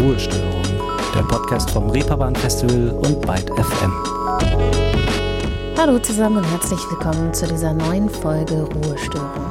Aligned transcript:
Ruhestörung, 0.00 0.62
der 1.12 1.22
Podcast 1.22 1.70
vom 1.70 1.90
Reeperbahn 1.90 2.34
Festival 2.36 2.90
und 3.02 3.20
Byte 3.20 3.50
FM. 3.50 3.92
Hallo 5.76 5.98
zusammen 5.98 6.36
und 6.36 6.44
herzlich 6.44 6.78
willkommen 6.90 7.34
zu 7.34 7.48
dieser 7.48 7.74
neuen 7.74 8.08
Folge 8.08 8.62
Ruhestörung. 8.62 9.50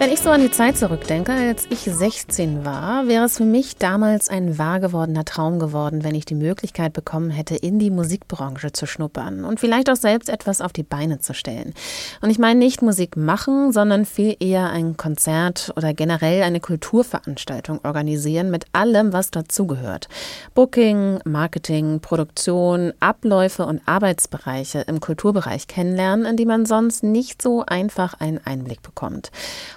Wenn 0.00 0.12
ich 0.12 0.20
so 0.20 0.30
an 0.30 0.40
die 0.40 0.50
Zeit 0.50 0.78
zurückdenke, 0.78 1.30
als 1.30 1.66
ich 1.68 1.80
16 1.80 2.64
war, 2.64 3.06
wäre 3.06 3.26
es 3.26 3.36
für 3.36 3.44
mich 3.44 3.76
damals 3.76 4.30
ein 4.30 4.56
wahr 4.56 4.80
gewordener 4.80 5.26
Traum 5.26 5.58
geworden, 5.58 6.04
wenn 6.04 6.14
ich 6.14 6.24
die 6.24 6.34
Möglichkeit 6.34 6.94
bekommen 6.94 7.28
hätte, 7.28 7.54
in 7.54 7.78
die 7.78 7.90
Musikbranche 7.90 8.72
zu 8.72 8.86
schnuppern 8.86 9.44
und 9.44 9.60
vielleicht 9.60 9.90
auch 9.90 9.96
selbst 9.96 10.30
etwas 10.30 10.62
auf 10.62 10.72
die 10.72 10.84
Beine 10.84 11.18
zu 11.18 11.34
stellen. 11.34 11.74
Und 12.22 12.30
ich 12.30 12.38
meine 12.38 12.58
nicht 12.58 12.80
Musik 12.80 13.18
machen, 13.18 13.72
sondern 13.72 14.06
viel 14.06 14.36
eher 14.40 14.70
ein 14.70 14.96
Konzert 14.96 15.70
oder 15.76 15.92
generell 15.92 16.44
eine 16.44 16.60
Kulturveranstaltung 16.60 17.80
organisieren 17.84 18.50
mit 18.50 18.64
allem, 18.72 19.12
was 19.12 19.30
dazugehört. 19.30 20.08
Booking, 20.54 21.18
Marketing, 21.26 22.00
Produktion, 22.00 22.94
Abläufe 23.00 23.66
und 23.66 23.82
Arbeitsbereiche 23.84 24.80
im 24.86 25.00
Kulturbereich 25.00 25.66
kennenlernen, 25.66 26.24
in 26.24 26.38
die 26.38 26.46
man 26.46 26.64
sonst 26.64 27.02
nicht 27.02 27.42
so 27.42 27.66
einfach 27.66 28.14
einen 28.18 28.40
Einblick 28.42 28.80
bekommt. 28.80 29.30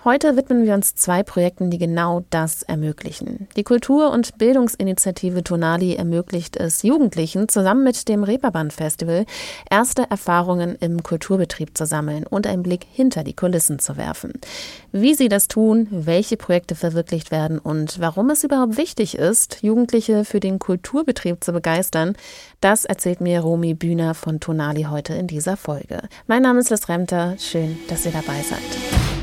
Heute 0.05 0.12
widmen 0.21 0.63
wir 0.63 0.75
uns 0.75 0.93
zwei 0.93 1.23
Projekten, 1.23 1.71
die 1.71 1.79
genau 1.79 2.23
das 2.29 2.61
ermöglichen. 2.61 3.47
Die 3.55 3.63
Kultur- 3.63 4.11
und 4.11 4.37
Bildungsinitiative 4.37 5.43
Tonali 5.43 5.95
ermöglicht 5.95 6.55
es 6.55 6.83
Jugendlichen, 6.83 7.49
zusammen 7.49 7.83
mit 7.83 8.07
dem 8.07 8.23
Reeperbahn 8.23 8.69
Festival 8.69 9.25
erste 9.71 10.03
Erfahrungen 10.11 10.75
im 10.75 11.01
Kulturbetrieb 11.01 11.75
zu 11.75 11.87
sammeln 11.87 12.27
und 12.27 12.45
einen 12.45 12.61
Blick 12.61 12.85
hinter 12.91 13.23
die 13.23 13.33
Kulissen 13.33 13.79
zu 13.79 13.97
werfen. 13.97 14.33
Wie 14.91 15.15
sie 15.15 15.29
das 15.29 15.47
tun, 15.47 15.87
welche 15.89 16.37
Projekte 16.37 16.75
verwirklicht 16.75 17.31
werden 17.31 17.57
und 17.57 17.99
warum 17.99 18.29
es 18.29 18.43
überhaupt 18.43 18.77
wichtig 18.77 19.17
ist, 19.17 19.63
Jugendliche 19.63 20.25
für 20.25 20.39
den 20.39 20.59
Kulturbetrieb 20.59 21.43
zu 21.43 21.53
begeistern, 21.53 22.15
das 22.61 22.85
erzählt 22.85 23.19
mir 23.19 23.39
Romy 23.39 23.73
Bühner 23.73 24.13
von 24.13 24.39
Tonali 24.39 24.83
heute 24.83 25.15
in 25.15 25.25
dieser 25.25 25.57
Folge. 25.57 26.03
Mein 26.27 26.43
Name 26.43 26.59
ist 26.59 26.69
Liz 26.69 26.87
Remter. 26.87 27.35
Schön, 27.39 27.79
dass 27.87 28.05
ihr 28.05 28.11
dabei 28.11 28.43
seid. 28.43 29.22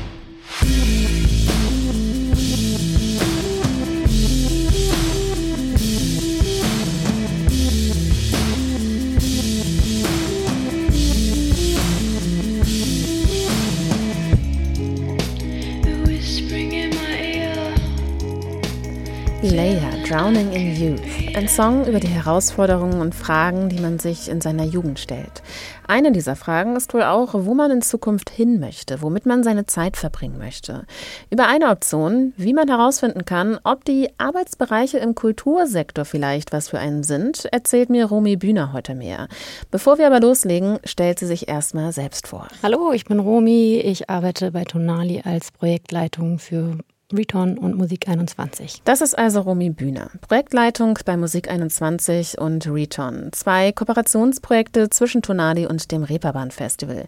Leia, 19.43 20.00
Drowning 20.11 20.51
in 20.51 20.75
Youth. 20.75 21.37
Ein 21.37 21.47
Song 21.47 21.85
über 21.85 22.01
die 22.01 22.09
Herausforderungen 22.09 22.99
und 22.99 23.15
Fragen, 23.15 23.69
die 23.69 23.79
man 23.79 23.97
sich 23.97 24.27
in 24.27 24.41
seiner 24.41 24.65
Jugend 24.65 24.99
stellt. 24.99 25.41
Eine 25.87 26.11
dieser 26.11 26.35
Fragen 26.35 26.75
ist 26.75 26.93
wohl 26.93 27.03
auch, 27.03 27.29
wo 27.33 27.53
man 27.53 27.71
in 27.71 27.81
Zukunft 27.81 28.29
hin 28.29 28.59
möchte, 28.59 29.01
womit 29.01 29.25
man 29.25 29.45
seine 29.45 29.67
Zeit 29.67 29.95
verbringen 29.95 30.37
möchte. 30.37 30.85
Über 31.29 31.47
eine 31.47 31.69
Option, 31.69 32.33
wie 32.35 32.53
man 32.53 32.67
herausfinden 32.67 33.23
kann, 33.23 33.57
ob 33.63 33.85
die 33.85 34.09
Arbeitsbereiche 34.17 34.97
im 34.97 35.15
Kultursektor 35.15 36.03
vielleicht 36.03 36.51
was 36.51 36.67
für 36.67 36.79
einen 36.79 37.03
sind, 37.03 37.45
erzählt 37.45 37.89
mir 37.89 38.07
Romy 38.07 38.35
Bühner 38.35 38.73
heute 38.73 38.95
mehr. 38.95 39.29
Bevor 39.71 39.97
wir 39.97 40.07
aber 40.07 40.19
loslegen, 40.19 40.79
stellt 40.83 41.19
sie 41.19 41.27
sich 41.27 41.47
erstmal 41.47 41.93
selbst 41.93 42.27
vor. 42.27 42.49
Hallo, 42.61 42.91
ich 42.91 43.05
bin 43.05 43.19
Romy. 43.21 43.79
Ich 43.81 44.09
arbeite 44.09 44.51
bei 44.51 44.65
Tonali 44.65 45.21
als 45.23 45.51
Projektleitung 45.51 46.37
für 46.37 46.75
Return 47.13 47.57
und 47.57 47.77
Musik 47.77 48.07
21. 48.07 48.81
Das 48.85 49.01
ist 49.01 49.17
also 49.17 49.41
Romy 49.41 49.69
Bühner, 49.69 50.09
Projektleitung 50.21 50.97
bei 51.05 51.17
Musik 51.17 51.49
21 51.49 52.37
und 52.39 52.67
Return. 52.67 53.29
Zwei 53.31 53.71
Kooperationsprojekte 53.71 54.89
zwischen 54.89 55.21
Tonali 55.21 55.65
und 55.65 55.91
dem 55.91 56.03
Reeperbahn 56.03 56.51
Festival. 56.51 57.05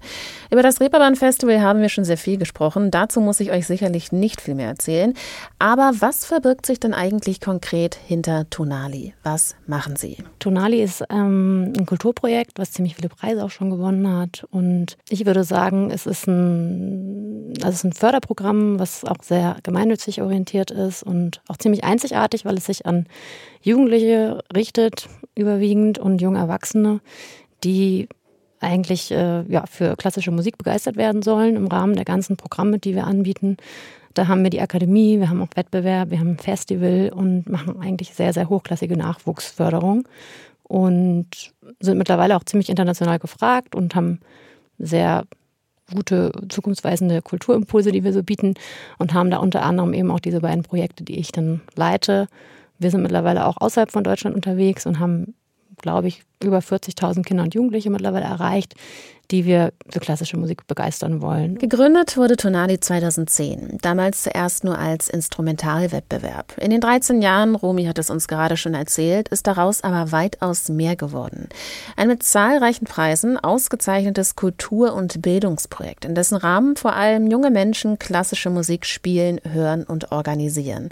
Über 0.52 0.63
das 0.63 0.80
Reeperbahn 0.80 1.16
Festival 1.16 1.62
haben 1.62 1.81
wir 1.81 1.90
schon 1.90 2.06
sehr 2.06 2.18
viel 2.18 2.38
gesprochen. 2.38 2.92
Dazu 2.92 3.22
muss 3.22 3.40
ich 3.40 3.52
euch 3.52 3.66
sicherlich 3.66 4.12
nicht 4.12 4.42
viel 4.42 4.56
mehr 4.56 4.68
erzählen. 4.68 5.13
Aber 5.59 5.92
was 6.00 6.25
verbirgt 6.25 6.66
sich 6.66 6.80
denn 6.80 6.94
eigentlich 6.94 7.42
konkret 7.42 7.96
hinter 7.96 8.50
Tonali? 8.50 9.13
Was 9.24 9.56
machen 9.68 9.96
Sie? 9.96 10.18
Tonali 10.40 10.81
ist 10.81 11.03
ähm, 11.09 11.74
ein 11.78 11.86
Kulturprojekt, 11.86 12.59
was 12.59 12.72
ziemlich 12.72 12.96
viele 12.96 13.09
Preise 13.09 13.44
auch 13.44 13.52
schon 13.52 13.69
gewonnen 13.69 14.08
hat. 14.12 14.46
Und 14.52 14.97
ich 15.09 15.25
würde 15.25 15.44
sagen, 15.44 15.90
es 15.92 16.06
ist 16.06 16.28
ein, 16.28 17.53
also 17.58 17.69
es 17.69 17.75
ist 17.75 17.84
ein 17.86 17.94
Förderprogramm, 17.94 18.80
was 18.80 19.06
auch 19.06 19.22
sehr 19.22 19.58
gemeinnützig 19.63 19.93
gemeinnützig 19.94 20.22
orientiert 20.22 20.72
ist 20.72 21.04
und 21.04 21.42
auch 21.48 21.58
ziemlich 21.58 21.84
einzigartig, 21.84 22.46
weil 22.46 22.58
es 22.58 22.66
sich 22.66 22.86
an 22.86 23.06
Jugendliche 23.62 24.44
richtet, 24.56 25.08
überwiegend 25.36 26.00
und 26.00 26.22
junge 26.22 26.40
Erwachsene, 26.40 27.00
die 27.64 28.08
eigentlich 28.59 29.12
äh, 29.12 29.44
ja, 29.48 29.66
für 29.68 29.96
klassische 29.96 30.31
Musik 30.31 30.58
begeistert 30.58 30.96
werden 30.96 31.22
sollen 31.22 31.56
im 31.56 31.68
Rahmen 31.68 31.96
der 31.96 32.06
ganzen 32.06 32.38
Programme, 32.38 32.80
die 32.80 32.96
wir 32.96 33.06
anbieten. 33.06 33.58
Da 34.14 34.28
haben 34.28 34.44
wir 34.44 34.50
die 34.50 34.62
Akademie, 34.62 35.20
wir 35.20 35.30
haben 35.30 35.42
auch 35.42 35.56
Wettbewerb, 35.56 36.10
wir 36.12 36.20
haben 36.20 36.31
ein 36.31 36.40
Festival 36.40 37.12
und 37.14 37.50
machen 37.50 37.81
eigentlich 37.81 38.14
sehr, 38.14 38.34
sehr 38.34 38.50
hochklassige 38.50 38.98
Nachwuchsförderung 38.98 40.08
und 40.64 41.28
sind 41.80 41.98
mittlerweile 41.98 42.36
auch 42.36 42.44
ziemlich 42.44 42.70
international 42.70 43.20
gefragt 43.20 43.75
und 43.75 43.96
haben 43.96 44.20
sehr 44.80 45.25
gute, 45.92 46.32
zukunftsweisende 46.50 47.22
Kulturimpulse, 47.22 47.92
die 47.92 48.04
wir 48.04 48.14
so 48.14 48.24
bieten 48.24 48.54
und 48.98 49.14
haben 49.14 49.32
da 49.32 49.38
unter 49.38 49.64
anderem 49.64 49.94
eben 49.94 50.12
auch 50.12 50.20
diese 50.20 50.42
beiden 50.42 50.64
Projekte, 50.64 51.04
die 51.04 51.20
ich 51.20 51.32
dann 51.32 51.62
leite. 51.76 52.28
Wir 52.80 52.92
sind 52.92 53.02
mittlerweile 53.02 53.46
auch 53.46 53.58
außerhalb 53.58 53.92
von 53.92 54.04
Deutschland 54.04 54.36
unterwegs 54.36 54.86
und 54.86 55.00
haben, 55.00 55.36
glaube 55.78 56.08
ich, 56.08 56.24
über 56.44 56.59
40.000 56.59 57.24
Kinder 57.24 57.44
und 57.44 57.54
Jugendliche 57.54 57.90
mittlerweile 57.90 58.26
erreicht, 58.26 58.76
die 59.31 59.46
wir 59.46 59.74
für 59.90 60.00
klassische 60.00 60.38
Musik 60.38 60.68
begeistern 60.68 61.22
wollen. 61.22 61.58
Gegründet 61.58 62.18
wurde 62.18 62.36
Tonali 62.36 62.80
2010, 62.80 63.80
damals 63.81 64.24
zuerst 64.24 64.64
nur 64.64 64.78
als 64.78 65.09
Instrumentalwettbewerb. 65.09 66.58
In 66.59 66.72
den 66.72 66.81
13 66.81 67.22
Jahren, 67.22 67.56
Romy 67.56 67.86
hat 67.86 67.98
es 67.98 68.09
uns 68.09 68.28
gerade 68.28 68.58
schon 68.58 68.74
erzählt, 68.74 69.30
ist 69.30 69.48
daraus 69.48 69.84
aber 69.84 70.12
weitaus 70.12 70.70
mehr 70.70 70.96
geworden. 70.96 71.48
Ein 71.96 72.09
mit 72.09 72.22
zahlreichen 72.22 72.86
Preisen 72.86 73.38
ausgezeichnetes 73.38 74.36
Kultur- 74.36 74.94
und 74.94 75.22
Bildungsprojekt, 75.22 76.06
in 76.06 76.16
dessen 76.16 76.36
Rahmen 76.36 76.75
vor 76.75 76.94
allem 76.94 77.28
junge 77.28 77.50
Menschen 77.50 77.98
klassische 77.98 78.50
Musik 78.50 78.86
spielen, 78.86 79.40
hören 79.50 79.84
und 79.84 80.12
organisieren. 80.12 80.90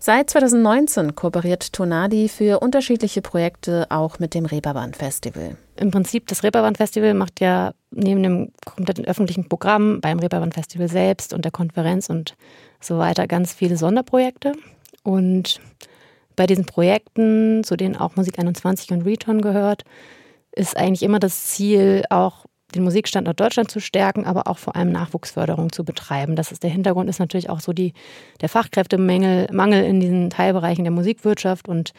Seit 0.00 0.30
2019 0.30 1.14
kooperiert 1.14 1.72
Tonali 1.72 2.28
für 2.28 2.60
unterschiedliche 2.60 3.22
Projekte 3.22 3.86
auch 3.90 4.18
mit 4.18 4.34
dem 4.34 4.46
Reeperbahn 4.46 4.93
Festival. 4.94 5.56
Im 5.76 5.90
Prinzip, 5.90 6.26
das 6.28 6.42
Reeperbahn 6.42 6.76
Festival 6.76 7.14
macht 7.14 7.40
ja 7.40 7.74
neben 7.90 8.22
dem 8.22 8.52
kompletten 8.64 9.04
öffentlichen 9.04 9.48
Programm 9.48 10.00
beim 10.00 10.18
Reeperbahn 10.18 10.52
Festival 10.52 10.88
selbst 10.88 11.32
und 11.32 11.44
der 11.44 11.52
Konferenz 11.52 12.08
und 12.08 12.36
so 12.80 12.98
weiter 12.98 13.26
ganz 13.26 13.52
viele 13.52 13.76
Sonderprojekte. 13.76 14.52
Und 15.02 15.60
bei 16.36 16.46
diesen 16.46 16.66
Projekten, 16.66 17.62
zu 17.64 17.76
denen 17.76 17.96
auch 17.96 18.16
Musik 18.16 18.38
21 18.38 18.90
und 18.90 19.02
Return 19.02 19.40
gehört, 19.40 19.84
ist 20.52 20.76
eigentlich 20.76 21.02
immer 21.02 21.18
das 21.18 21.46
Ziel, 21.46 22.04
auch 22.10 22.46
den 22.74 22.82
Musikstandort 22.82 23.38
Deutschland 23.38 23.70
zu 23.70 23.80
stärken, 23.80 24.24
aber 24.24 24.48
auch 24.48 24.58
vor 24.58 24.74
allem 24.74 24.90
Nachwuchsförderung 24.90 25.70
zu 25.70 25.84
betreiben. 25.84 26.36
Das 26.36 26.50
ist 26.50 26.62
der 26.62 26.70
Hintergrund, 26.70 27.08
ist 27.08 27.20
natürlich 27.20 27.50
auch 27.50 27.60
so 27.60 27.72
die, 27.72 27.92
der 28.40 28.48
Fachkräftemangel 28.48 29.48
Mangel 29.52 29.84
in 29.84 30.00
diesen 30.00 30.30
Teilbereichen 30.30 30.84
der 30.84 30.92
Musikwirtschaft 30.92 31.68
und 31.68 31.92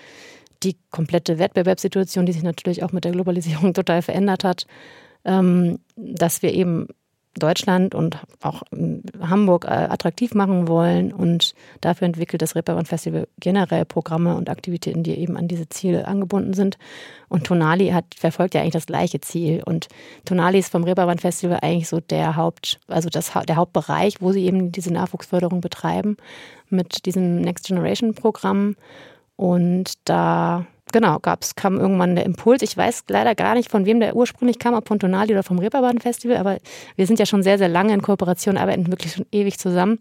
die 0.63 0.77
komplette 0.91 1.39
Wettbewerbssituation, 1.39 2.25
die 2.25 2.33
sich 2.33 2.43
natürlich 2.43 2.83
auch 2.83 2.91
mit 2.91 3.05
der 3.05 3.11
Globalisierung 3.11 3.73
total 3.75 4.01
verändert 4.01 4.43
hat, 4.43 4.65
ähm, 5.23 5.79
dass 5.95 6.41
wir 6.41 6.53
eben 6.53 6.87
Deutschland 7.37 7.93
und 7.93 8.17
auch 8.41 8.63
Hamburg 9.19 9.65
äh, 9.65 9.67
attraktiv 9.67 10.33
machen 10.33 10.67
wollen. 10.67 11.11
Und 11.11 11.53
dafür 11.81 12.05
entwickelt 12.05 12.41
das 12.41 12.55
Reeperbahn 12.55 12.85
Festival 12.85 13.27
generell 13.39 13.85
Programme 13.85 14.35
und 14.35 14.49
Aktivitäten, 14.49 15.03
die 15.03 15.15
eben 15.15 15.35
an 15.35 15.47
diese 15.47 15.67
Ziele 15.67 16.07
angebunden 16.07 16.53
sind. 16.53 16.77
Und 17.27 17.45
Tonali 17.45 17.89
hat, 17.89 18.05
verfolgt 18.15 18.53
ja 18.53 18.61
eigentlich 18.61 18.73
das 18.73 18.85
gleiche 18.85 19.19
Ziel. 19.19 19.61
Und 19.65 19.89
Tonali 20.23 20.59
ist 20.59 20.71
vom 20.71 20.85
Reeperbahn 20.85 21.19
Festival 21.19 21.59
eigentlich 21.61 21.89
so 21.89 21.99
der 21.99 22.35
Haupt, 22.37 22.79
also 22.87 23.09
das, 23.09 23.33
der 23.47 23.57
Hauptbereich, 23.57 24.21
wo 24.21 24.31
sie 24.31 24.45
eben 24.45 24.71
diese 24.71 24.93
Nachwuchsförderung 24.93 25.59
betreiben 25.59 26.15
mit 26.69 27.05
diesem 27.05 27.41
Next 27.41 27.67
Generation 27.67 28.13
Programm. 28.13 28.75
Und 29.35 29.93
da, 30.05 30.65
genau, 30.91 31.19
gab's, 31.19 31.55
kam 31.55 31.77
irgendwann 31.77 32.15
der 32.15 32.25
Impuls. 32.25 32.61
Ich 32.61 32.75
weiß 32.75 33.03
leider 33.09 33.35
gar 33.35 33.55
nicht, 33.55 33.69
von 33.69 33.85
wem 33.85 33.99
der 33.99 34.15
ursprünglich 34.15 34.59
kam, 34.59 34.73
ob 34.73 34.87
von 34.87 34.99
Tonali 34.99 35.33
oder 35.33 35.43
vom 35.43 35.59
Reeperbahn 35.59 35.99
Festival, 35.99 36.37
aber 36.37 36.57
wir 36.95 37.07
sind 37.07 37.19
ja 37.19 37.25
schon 37.25 37.43
sehr, 37.43 37.57
sehr 37.57 37.69
lange 37.69 37.93
in 37.93 38.01
Kooperation, 38.01 38.57
arbeiten 38.57 38.91
wirklich 38.91 39.13
schon 39.13 39.25
ewig 39.31 39.59
zusammen. 39.59 39.99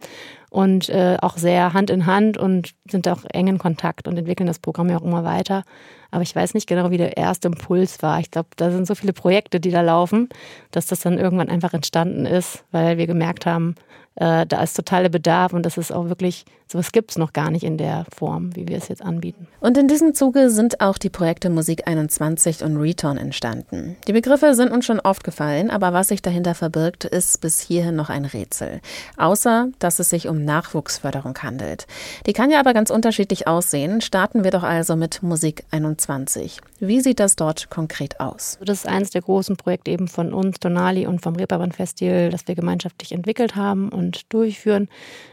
und 0.54 0.88
äh, 0.88 1.16
auch 1.20 1.36
sehr 1.36 1.72
Hand 1.72 1.90
in 1.90 2.06
Hand 2.06 2.38
und 2.38 2.76
sind 2.88 3.08
auch 3.08 3.24
eng 3.32 3.48
in 3.48 3.58
Kontakt 3.58 4.06
und 4.06 4.16
entwickeln 4.16 4.46
das 4.46 4.60
Programm 4.60 4.88
ja 4.88 4.96
auch 4.98 5.02
immer 5.02 5.24
weiter. 5.24 5.64
Aber 6.12 6.22
ich 6.22 6.36
weiß 6.36 6.54
nicht 6.54 6.68
genau, 6.68 6.92
wie 6.92 6.96
der 6.96 7.16
erste 7.16 7.48
Impuls 7.48 8.00
war. 8.02 8.20
Ich 8.20 8.30
glaube, 8.30 8.50
da 8.54 8.70
sind 8.70 8.86
so 8.86 8.94
viele 8.94 9.12
Projekte, 9.12 9.58
die 9.58 9.72
da 9.72 9.80
laufen, 9.80 10.28
dass 10.70 10.86
das 10.86 11.00
dann 11.00 11.18
irgendwann 11.18 11.48
einfach 11.48 11.74
entstanden 11.74 12.24
ist, 12.24 12.64
weil 12.70 12.98
wir 12.98 13.08
gemerkt 13.08 13.46
haben, 13.46 13.74
äh, 14.16 14.46
da 14.46 14.62
ist 14.62 14.74
totaler 14.74 15.08
Bedarf 15.08 15.52
und 15.52 15.66
das 15.66 15.76
ist 15.76 15.92
auch 15.92 16.08
wirklich, 16.08 16.44
sowas 16.70 16.92
gibt 16.92 17.10
es 17.10 17.18
noch 17.18 17.32
gar 17.32 17.50
nicht 17.50 17.64
in 17.64 17.78
der 17.78 18.06
Form, 18.14 18.54
wie 18.54 18.68
wir 18.68 18.76
es 18.76 18.88
jetzt 18.88 19.02
anbieten. 19.02 19.48
Und 19.60 19.76
in 19.76 19.88
diesem 19.88 20.14
Zuge 20.14 20.50
sind 20.50 20.80
auch 20.80 20.98
die 20.98 21.10
Projekte 21.10 21.50
Musik 21.50 21.86
21 21.86 22.62
und 22.62 22.76
Return 22.76 23.16
entstanden. 23.16 23.96
Die 24.06 24.12
Begriffe 24.12 24.54
sind 24.54 24.70
uns 24.70 24.86
schon 24.86 25.00
oft 25.00 25.24
gefallen, 25.24 25.70
aber 25.70 25.92
was 25.92 26.08
sich 26.08 26.22
dahinter 26.22 26.54
verbirgt, 26.54 27.04
ist 27.04 27.40
bis 27.40 27.60
hierhin 27.60 27.96
noch 27.96 28.08
ein 28.08 28.24
Rätsel. 28.24 28.80
Außer, 29.16 29.68
dass 29.78 29.98
es 29.98 30.10
sich 30.10 30.28
um 30.28 30.44
Nachwuchsförderung 30.44 31.36
handelt. 31.42 31.86
Die 32.26 32.32
kann 32.32 32.50
ja 32.50 32.60
aber 32.60 32.74
ganz 32.74 32.90
unterschiedlich 32.90 33.48
aussehen. 33.48 34.00
Starten 34.00 34.44
wir 34.44 34.50
doch 34.50 34.62
also 34.62 34.96
mit 34.96 35.22
Musik 35.22 35.64
21. 35.70 36.60
Wie 36.80 37.00
sieht 37.00 37.18
das 37.18 37.36
dort 37.36 37.70
konkret 37.70 38.20
aus? 38.20 38.58
Das 38.64 38.78
ist 38.78 38.88
eines 38.88 39.10
der 39.10 39.22
großen 39.22 39.56
Projekte 39.56 39.90
eben 39.90 40.06
von 40.06 40.32
uns, 40.32 40.60
Donali 40.60 41.06
und 41.06 41.20
vom 41.20 41.34
Reeperbahn 41.34 41.72
Festival, 41.72 42.30
das 42.30 42.46
wir 42.46 42.54
gemeinschaftlich 42.54 43.12
entwickelt 43.12 43.56
haben 43.56 43.88
und 43.88 44.03
und 44.06 44.32
durchführen. 44.32 44.88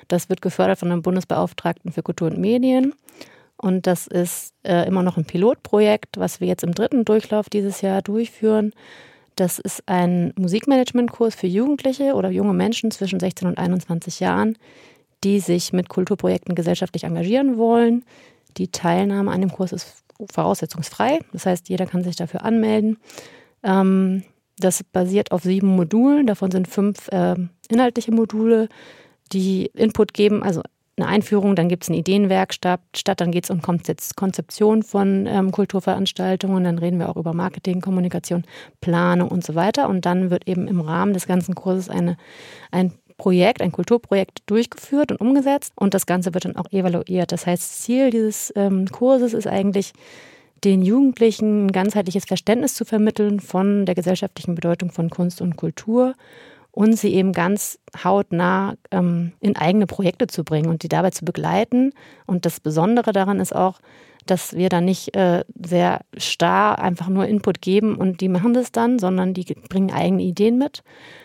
Das 0.08 0.30
wird 0.30 0.42
gefördert 0.42 0.80
von 0.80 0.92
einem 0.92 1.02
Bundesbeauftragten 1.02 1.92
für 1.92 2.04
Kultur 2.04 2.30
und 2.30 2.40
Medien. 2.40 2.94
Und 3.58 3.86
das 3.86 4.08
ist 4.08 4.54
äh, 4.64 4.88
immer 4.88 5.04
noch 5.04 5.18
ein 5.18 5.26
Pilotprojekt, 5.26 6.18
was 6.18 6.40
wir 6.40 6.48
jetzt 6.48 6.64
im 6.64 6.74
dritten 6.74 7.06
Durchlauf 7.06 7.50
dieses 7.50 7.82
Jahr 7.82 8.02
durchführen. 8.02 8.74
Das 9.36 9.60
ist 9.60 9.84
ein 9.86 10.34
Musikmanagementkurs 10.38 11.36
für 11.36 11.48
Jugendliche 11.48 12.16
oder 12.16 12.30
junge 12.30 12.54
Menschen 12.54 12.92
zwischen 12.92 13.20
16 13.20 13.48
und 13.48 13.58
21 13.58 14.20
Jahren, 14.20 14.58
die 15.24 15.40
sich 15.40 15.74
mit 15.74 15.90
Kulturprojekten 15.90 16.56
gesellschaftlich 16.56 17.04
engagieren 17.04 17.58
wollen. 17.58 18.04
Die 18.58 18.70
Teilnahme 18.70 19.32
an 19.32 19.42
dem 19.42 19.52
Kurs 19.52 19.72
ist 19.72 20.04
voraussetzungsfrei. 20.32 21.20
Das 21.32 21.46
heißt, 21.46 21.70
jeder 21.70 21.86
kann 21.86 22.04
sich 22.04 22.16
dafür 22.16 22.44
anmelden. 22.44 22.98
Ähm, 23.64 24.24
das 24.64 24.84
basiert 24.84 25.32
auf 25.32 25.44
sieben 25.44 25.68
Modulen. 25.68 26.28
Davon 26.28 26.52
sind 26.52 26.68
fünf 26.68 27.08
äh, 27.10 27.36
inhaltliche 27.70 28.12
Module, 28.12 28.70
die 29.32 29.68
Input 29.76 30.14
geben, 30.14 30.44
also 30.44 30.62
eine 30.98 31.08
Einführung, 31.08 31.56
dann 31.56 31.70
gibt 31.70 31.84
es 31.84 31.90
eine 31.90 31.98
Ideenwerkstatt, 31.98 32.82
dann 33.18 33.32
geht 33.32 33.46
es 33.46 33.50
um 33.50 33.62
Konzeption 33.62 34.84
von 34.84 35.26
ähm, 35.26 35.52
Kulturveranstaltungen, 35.52 36.64
dann 36.64 36.78
reden 36.78 37.00
wir 37.00 37.10
auch 37.10 37.16
über 37.16 37.34
Marketing, 37.34 37.82
Kommunikation, 37.82 38.44
Planung 38.82 39.30
und 39.30 39.44
so 39.44 39.56
weiter. 39.56 39.90
Und 39.90 40.06
dann 40.06 40.30
wird 40.30 40.48
eben 40.48 40.68
im 40.68 40.82
Rahmen 40.82 41.14
des 41.14 41.28
ganzen 41.28 41.56
Kurses 41.56 41.90
eine, 41.90 42.18
ein 42.72 42.94
Projekt, 43.18 43.62
ein 43.62 43.72
Kulturprojekt 43.72 44.44
durchgeführt 44.48 45.12
und 45.12 45.22
umgesetzt 45.22 45.74
und 45.76 45.94
das 45.94 46.06
Ganze 46.06 46.34
wird 46.34 46.46
dann 46.46 46.58
auch 46.58 46.72
evaluiert. 46.72 47.32
Das 47.32 47.46
heißt, 47.46 47.84
Ziel 47.84 48.10
dieses 48.10 48.52
ähm, 48.56 48.88
Kurses 48.88 49.34
ist 49.34 49.48
eigentlich, 49.48 49.94
den 50.64 50.82
Jugendlichen 50.82 51.66
ein 51.66 51.72
ganzheitliches 51.72 52.26
Verständnis 52.26 52.76
zu 52.76 52.86
vermitteln 52.86 53.40
von 53.40 53.86
der 53.86 53.96
gesellschaftlichen 53.96 54.56
Bedeutung 54.56 54.92
von 54.92 55.10
Kunst 55.10 55.42
und 55.42 55.58
Kultur 55.58 56.14
und 56.72 56.98
sie 56.98 57.14
eben 57.14 57.34
ganz 57.34 57.80
hautnah 58.04 58.76
ähm, 58.92 59.34
in 59.40 59.56
eigene 59.56 59.88
Projekte 59.88 60.28
zu 60.28 60.44
bringen 60.44 60.70
und 60.70 60.84
die 60.84 60.90
dabei 60.90 61.10
zu 61.10 61.26
begleiten. 61.26 61.92
Und 62.26 62.46
das 62.46 62.60
Besondere 62.60 63.12
daran 63.12 63.40
ist 63.40 63.54
auch, 63.54 63.80
dass 64.26 64.54
wir 64.54 64.70
da 64.70 64.82
nicht 64.82 65.16
äh, 65.16 65.44
sehr 65.56 66.02
starr 66.16 66.80
einfach 66.80 67.10
nur 67.10 67.26
Input 67.26 67.62
geben 67.62 67.96
und 67.96 68.22
die 68.22 68.30
machen 68.30 68.54
das 68.54 68.72
dann, 68.72 69.00
sondern 69.00 69.34
die 69.34 69.44
bringen 69.68 69.92
eigene 69.92 70.22
Ideen 70.22 70.58
mit 70.58 70.84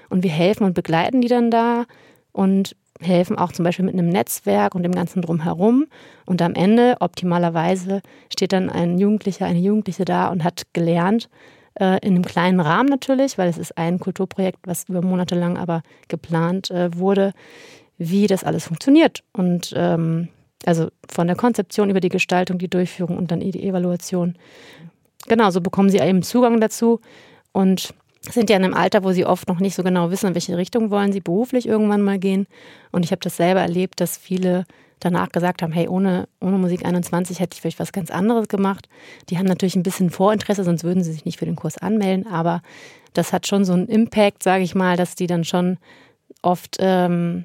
und 0.08 0.22
wir 0.22 0.30
helfen 0.30 0.64
und 0.64 0.74
begleiten 0.74 1.20
die 1.20 1.28
dann 1.28 1.50
da 1.50 1.84
und 2.32 2.74
helfen 3.00 3.38
auch 3.38 3.52
zum 3.52 3.64
Beispiel 3.64 3.84
mit 3.84 3.94
einem 3.94 4.08
Netzwerk 4.08 4.75
und 4.75 4.82
dem 4.82 4.93
ganzen 4.93 5.22
drumherum. 5.22 5.87
Und 6.25 6.43
am 6.43 6.54
Ende, 6.54 6.96
optimalerweise, 7.00 8.02
steht 8.32 8.52
dann 8.52 8.70
ein 8.70 8.98
Jugendlicher, 8.98 9.46
eine 9.46 9.58
Jugendliche 9.58 10.04
da 10.04 10.28
und 10.28 10.44
hat 10.44 10.62
gelernt, 10.72 11.28
äh, 11.78 11.98
in 12.06 12.14
einem 12.14 12.25
kleinen 12.25 12.60
Rahmen 12.60 12.88
natürlich, 12.88 13.38
weil 13.38 13.48
es 13.48 13.58
ist 13.58 13.76
ein 13.76 13.98
Kulturprojekt, 13.98 14.60
was 14.66 14.88
über 14.88 15.02
Monate 15.02 15.34
lang 15.34 15.56
aber 15.56 15.82
geplant 16.08 16.70
äh, 16.70 16.96
wurde, 16.96 17.32
wie 17.98 18.26
das 18.26 18.44
alles 18.44 18.66
funktioniert. 18.66 19.22
Und 19.32 19.72
ähm, 19.76 20.28
also 20.64 20.88
von 21.08 21.26
der 21.26 21.37
Konzeption 21.37 21.90
über 21.90 22.00
die 22.00 22.08
Gestaltung, 22.08 22.58
die 22.58 22.69
Durchführung 22.69 23.16
und 23.16 23.31
dann 23.31 23.40
die 23.40 23.62
Evaluation. 23.62 24.37
Genau, 25.28 25.50
so 25.50 25.60
bekommen 25.60 25.90
sie 25.90 25.98
eben 25.98 26.22
Zugang 26.22 26.60
dazu. 26.60 27.00
Und 27.52 27.94
sind 28.34 28.50
ja 28.50 28.56
in 28.56 28.64
einem 28.64 28.75
Alter, 28.75 29.05
wo 29.05 29.12
sie 29.12 29.25
oft 29.25 29.49
noch 29.49 29.61
nicht 29.61 29.75
so 29.75 29.82
genau 29.82 30.11
wissen, 30.11 30.28
in 30.28 30.34
welche 30.34 30.56
Richtung 30.56 30.90
wollen 30.90 31.12
sie 31.12 31.20
beruflich 31.20 31.67
irgendwann 31.67 32.02
mal 32.02 32.19
gehen. 32.19 32.46
Und 32.93 33.05
ich 33.05 33.11
habe 33.11 33.20
das 33.20 33.37
selber 33.37 33.61
erlebt, 33.61 34.00
dass 34.00 34.17
viele 34.17 34.64
danach 35.00 35.31
gesagt 35.31 35.62
haben, 35.62 35.73
hey, 35.73 35.88
ohne, 35.88 36.28
ohne 36.40 36.58
Musik 36.58 36.84
21 36.84 37.40
hätte 37.40 37.55
ich 37.55 37.61
vielleicht 37.61 37.78
was 37.78 37.93
ganz 37.93 38.11
anderes 38.11 38.49
gemacht. 38.49 38.88
Die 39.28 39.38
haben 39.38 39.46
natürlich 39.46 39.76
ein 39.76 39.82
bisschen 39.82 40.11
Vorinteresse, 40.11 40.64
sonst 40.64 40.84
würden 40.84 41.02
sie 41.02 41.12
sich 41.12 41.25
nicht 41.25 41.38
für 41.38 41.44
den 41.44 41.56
Kurs 41.56 41.78
anmelden. 41.78 42.26
Aber 42.26 42.62
das 43.12 43.32
hat 43.32 43.46
schon 43.46 43.64
so 43.64 43.75
einen 43.75 43.88
Impact, 43.88 44.43
sage 44.43 44.64
ich 44.64 44.75
mal, 44.75 44.96
dass 44.96 45.14
die 45.14 45.26
dann 45.26 45.44
schon 45.44 45.79
oft 46.43 46.76
ähm, 46.81 47.44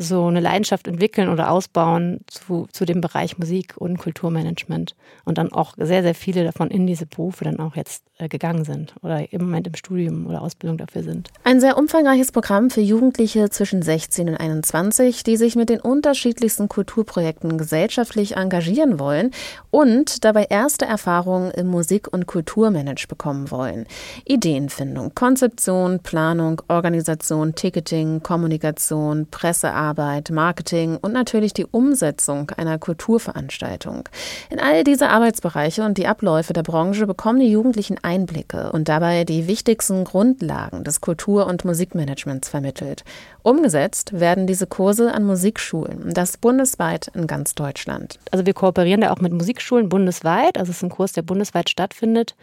so 0.00 0.26
eine 0.26 0.40
Leidenschaft 0.40 0.88
entwickeln 0.88 1.28
oder 1.28 1.50
ausbauen 1.50 2.20
zu, 2.26 2.66
zu 2.72 2.86
dem 2.86 3.02
Bereich 3.02 3.38
Musik 3.38 3.74
und 3.76 3.98
Kulturmanagement 3.98 4.96
und 5.26 5.36
dann 5.36 5.52
auch 5.52 5.74
sehr, 5.76 6.02
sehr 6.02 6.14
viele 6.14 6.42
davon 6.42 6.70
in 6.70 6.86
diese 6.86 7.04
Berufe 7.04 7.44
dann 7.44 7.60
auch 7.60 7.76
jetzt 7.76 8.02
äh, 8.16 8.28
gegangen 8.28 8.64
sind 8.64 8.94
oder 9.02 9.30
im 9.30 9.42
Moment 9.42 9.66
im 9.66 9.74
Studium 9.74 10.26
oder 10.26 10.40
Ausbildung 10.40 10.78
dafür 10.78 11.02
sind. 11.02 11.28
Ein 11.44 11.60
sehr 11.60 11.76
umfangreiches 11.76 12.32
Programm 12.32 12.70
für 12.70 12.80
Jugendliche 12.80 13.50
zwischen 13.50 13.82
16 13.82 14.30
und 14.30 14.36
21, 14.36 15.22
die 15.22 15.36
sich 15.36 15.54
mit 15.54 15.68
den 15.68 15.80
unterschiedlichsten 15.80 16.68
Kulturprojekten 16.68 17.58
gesellschaftlich 17.58 18.36
engagieren 18.36 18.98
wollen 18.98 19.32
und 19.70 20.24
dabei 20.24 20.44
erste 20.44 20.86
Erfahrungen 20.86 21.50
im 21.50 21.66
Musik- 21.66 22.10
und 22.10 22.26
Kulturmanage 22.26 23.06
bekommen 23.06 23.50
wollen. 23.50 23.86
Ideenfindung, 24.24 25.14
Konzeption, 25.14 26.00
Planung, 26.00 26.62
Organisation, 26.68 27.54
Ticketing, 27.54 28.22
Kommunikation, 28.22 29.26
Pressearbeit, 29.30 29.89
Arbeit, 29.90 30.30
Marketing 30.30 30.96
und 31.00 31.12
natürlich 31.12 31.52
die 31.52 31.66
Umsetzung 31.66 32.50
einer 32.50 32.78
Kulturveranstaltung. 32.78 34.08
In 34.48 34.60
all 34.60 34.84
diese 34.84 35.08
Arbeitsbereiche 35.08 35.82
und 35.82 35.98
die 35.98 36.06
Abläufe 36.06 36.52
der 36.52 36.62
Branche 36.62 37.08
bekommen 37.08 37.40
die 37.40 37.50
Jugendlichen 37.50 37.98
Einblicke 38.00 38.70
und 38.70 38.88
dabei 38.88 39.24
die 39.24 39.48
wichtigsten 39.48 40.04
Grundlagen 40.04 40.84
des 40.84 41.00
Kultur- 41.00 41.48
und 41.48 41.64
Musikmanagements 41.64 42.48
vermittelt. 42.48 43.02
Umgesetzt 43.42 44.20
werden 44.20 44.46
diese 44.46 44.68
Kurse 44.68 45.12
an 45.12 45.24
Musikschulen, 45.24 46.14
das 46.14 46.36
bundesweit 46.36 47.10
in 47.14 47.26
ganz 47.26 47.56
Deutschland. 47.56 48.20
Also 48.30 48.46
wir 48.46 48.54
kooperieren 48.54 49.00
da 49.00 49.10
auch 49.10 49.20
mit 49.20 49.32
Musikschulen 49.32 49.88
bundesweit, 49.88 50.56
also 50.56 50.70
es 50.70 50.76
ist 50.76 50.84
ein 50.84 50.90
Kurs, 50.90 51.12
der 51.12 51.22
bundesweit 51.22 51.68
stattfindet 51.68 52.36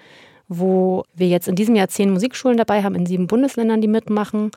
wo 0.50 1.04
wir 1.14 1.28
jetzt 1.28 1.50
in 1.50 1.56
diesem 1.56 1.76
Jahr 1.76 1.90
zehn 1.90 2.10
Musikschulen 2.10 2.56
dabei 2.56 2.82
haben 2.82 2.96
in 2.96 3.06
sieben 3.06 3.28
Bundesländern, 3.28 3.82
die 3.82 3.90
mitmachen. 3.90 4.52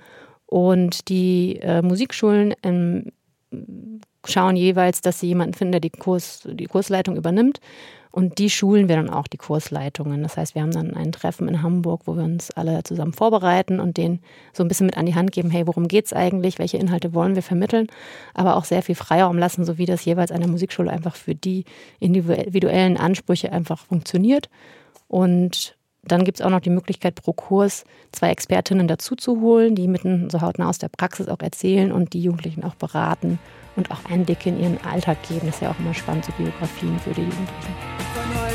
Und 0.51 1.09
die 1.09 1.61
äh, 1.63 1.81
Musikschulen 1.81 2.55
ähm, 2.65 3.13
schauen 4.27 4.57
jeweils, 4.57 5.01
dass 5.01 5.21
sie 5.21 5.29
jemanden 5.29 5.55
finden, 5.55 5.73
der 5.73 5.81
die, 5.81 5.91
Kurs, 5.91 6.43
die 6.45 6.67
Kursleitung 6.67 7.17
übernimmt. 7.17 7.61
Und 8.11 8.39
die 8.39 8.51
schulen 8.51 8.89
wir 8.89 8.97
dann 8.97 9.11
auch, 9.11 9.29
die 9.29 9.37
Kursleitungen. 9.37 10.25
Das 10.25 10.37
heißt, 10.37 10.57
wir 10.57 10.63
haben 10.63 10.73
dann 10.73 10.95
ein 10.95 11.13
Treffen 11.13 11.47
in 11.47 11.63
Hamburg, 11.63 12.03
wo 12.07 12.17
wir 12.17 12.25
uns 12.25 12.51
alle 12.51 12.83
zusammen 12.83 13.13
vorbereiten 13.13 13.79
und 13.79 13.97
denen 13.97 14.19
so 14.53 14.65
ein 14.65 14.69
bisschen 14.69 14.87
mit 14.87 14.97
an 14.97 15.07
die 15.07 15.15
Hand 15.15 15.31
geben, 15.31 15.51
hey, 15.51 15.69
worum 15.69 15.87
geht 15.87 16.07
es 16.07 16.13
eigentlich, 16.13 16.59
welche 16.59 16.79
Inhalte 16.79 17.15
wollen 17.15 17.37
wir 17.37 17.45
vermitteln, 17.45 17.87
aber 18.35 18.57
auch 18.57 18.65
sehr 18.65 18.83
viel 18.83 18.97
Freiraum 18.97 19.39
lassen, 19.39 19.65
so 19.65 19.79
wie 19.79 19.87
das 19.87 20.05
jeweils 20.05 20.33
an 20.33 20.41
der 20.41 20.51
Musikschule 20.51 20.91
einfach 20.91 21.15
für 21.15 21.37
die 21.37 21.65
individuellen 22.01 22.97
Ansprüche 22.97 23.53
einfach 23.53 23.79
funktioniert. 23.79 24.49
Und 25.07 25.77
dann 26.03 26.25
gibt 26.25 26.41
es 26.41 26.47
auch 26.47 26.51
noch 26.51 26.61
die 26.61 26.71
Möglichkeit, 26.71 27.15
pro 27.15 27.33
Kurs 27.33 27.85
zwei 28.13 28.31
Expertinnen 28.31 28.89
dazu 28.89 29.17
zu 29.17 29.41
holen, 29.41 29.75
die 29.75 29.89
mitten 29.89 30.31
so 30.31 30.41
hautnah 30.41 30.69
aus 30.69 30.79
der 30.79 30.89
Praxis 30.89 31.29
auch 31.29 31.41
erzählen 31.41 31.93
und 31.93 32.13
die 32.13 32.23
Jugendlichen 32.23 32.65
auch 32.65 32.75
beraten 32.75 33.39
und 33.77 33.91
auch 33.91 34.05
Einblicke 34.11 34.49
in 34.49 34.61
ihren 34.61 34.79
Alltag 34.85 35.19
geben. 35.29 35.47
Das 35.47 35.57
ist 35.57 35.63
ja 35.63 35.71
auch 35.71 35.79
immer 35.79 35.95
spannend, 35.95 36.25
so 36.25 36.33
Biografien 36.33 36.99
für 36.99 37.11
die 37.11 37.23
Jugendlichen. 37.23 38.50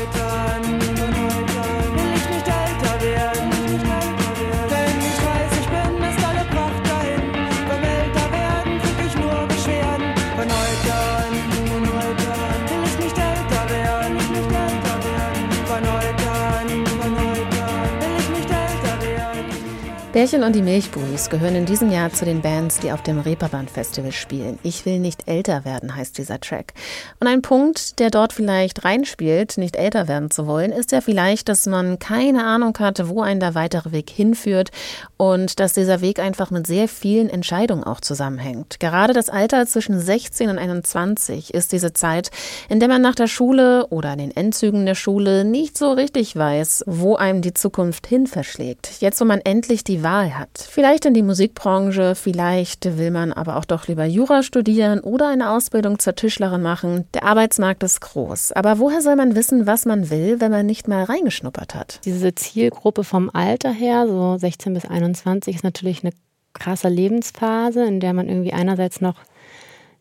Bärchen 20.16 20.44
und 20.44 20.54
die 20.54 20.62
Milchbuis 20.62 21.28
gehören 21.28 21.56
in 21.56 21.66
diesem 21.66 21.92
Jahr 21.92 22.10
zu 22.10 22.24
den 22.24 22.40
Bands, 22.40 22.80
die 22.80 22.90
auf 22.90 23.02
dem 23.02 23.20
Reeperbahn 23.20 23.68
Festival 23.68 24.12
spielen. 24.12 24.58
Ich 24.62 24.86
will 24.86 24.98
nicht 24.98 25.28
älter 25.28 25.66
werden, 25.66 25.94
heißt 25.94 26.16
dieser 26.16 26.40
Track. 26.40 26.72
Und 27.20 27.26
ein 27.26 27.42
Punkt, 27.42 27.98
der 27.98 28.08
dort 28.08 28.32
vielleicht 28.32 28.86
reinspielt, 28.86 29.58
nicht 29.58 29.76
älter 29.76 30.08
werden 30.08 30.30
zu 30.30 30.46
wollen, 30.46 30.72
ist 30.72 30.90
ja 30.92 31.02
vielleicht, 31.02 31.50
dass 31.50 31.66
man 31.66 31.98
keine 31.98 32.46
Ahnung 32.46 32.74
hatte, 32.78 33.10
wo 33.10 33.20
ein 33.20 33.40
der 33.40 33.54
weitere 33.54 33.92
Weg 33.92 34.08
hinführt 34.08 34.70
und 35.18 35.60
dass 35.60 35.74
dieser 35.74 36.00
Weg 36.00 36.18
einfach 36.18 36.50
mit 36.50 36.66
sehr 36.66 36.88
vielen 36.88 37.28
Entscheidungen 37.28 37.84
auch 37.84 38.00
zusammenhängt. 38.00 38.80
Gerade 38.80 39.12
das 39.12 39.28
Alter 39.28 39.66
zwischen 39.66 40.00
16 40.00 40.48
und 40.48 40.56
21 40.56 41.52
ist 41.52 41.72
diese 41.72 41.92
Zeit, 41.92 42.30
in 42.70 42.80
der 42.80 42.88
man 42.88 43.02
nach 43.02 43.16
der 43.16 43.26
Schule 43.26 43.88
oder 43.88 44.14
in 44.14 44.20
den 44.20 44.34
Endzügen 44.34 44.86
der 44.86 44.94
Schule 44.94 45.44
nicht 45.44 45.76
so 45.76 45.92
richtig 45.92 46.34
weiß, 46.34 46.84
wo 46.86 47.16
einem 47.16 47.42
die 47.42 47.52
Zukunft 47.52 48.06
hin 48.06 48.26
verschlägt. 48.26 48.92
Jetzt, 49.00 49.20
wo 49.20 49.26
man 49.26 49.42
endlich 49.42 49.84
die 49.84 50.05
Wahl 50.06 50.38
hat. 50.38 50.50
Vielleicht 50.56 51.04
in 51.04 51.14
die 51.14 51.24
Musikbranche, 51.24 52.14
vielleicht 52.14 52.96
will 52.96 53.10
man 53.10 53.32
aber 53.32 53.56
auch 53.56 53.64
doch 53.64 53.88
lieber 53.88 54.04
Jura 54.04 54.44
studieren 54.44 55.00
oder 55.00 55.28
eine 55.28 55.50
Ausbildung 55.50 55.98
zur 55.98 56.14
Tischlerin 56.14 56.62
machen. 56.62 57.06
Der 57.12 57.24
Arbeitsmarkt 57.24 57.82
ist 57.82 58.00
groß. 58.00 58.52
Aber 58.52 58.78
woher 58.78 59.02
soll 59.02 59.16
man 59.16 59.34
wissen, 59.34 59.66
was 59.66 59.84
man 59.84 60.08
will, 60.08 60.40
wenn 60.40 60.52
man 60.52 60.64
nicht 60.64 60.86
mal 60.86 61.02
reingeschnuppert 61.02 61.74
hat? 61.74 62.00
Diese 62.04 62.36
Zielgruppe 62.36 63.02
vom 63.02 63.30
Alter 63.32 63.72
her, 63.72 64.06
so 64.06 64.38
16 64.38 64.74
bis 64.74 64.84
21, 64.84 65.56
ist 65.56 65.64
natürlich 65.64 66.04
eine 66.04 66.12
krasse 66.52 66.88
Lebensphase, 66.88 67.84
in 67.84 67.98
der 67.98 68.12
man 68.12 68.28
irgendwie 68.28 68.52
einerseits 68.52 69.00
noch 69.00 69.16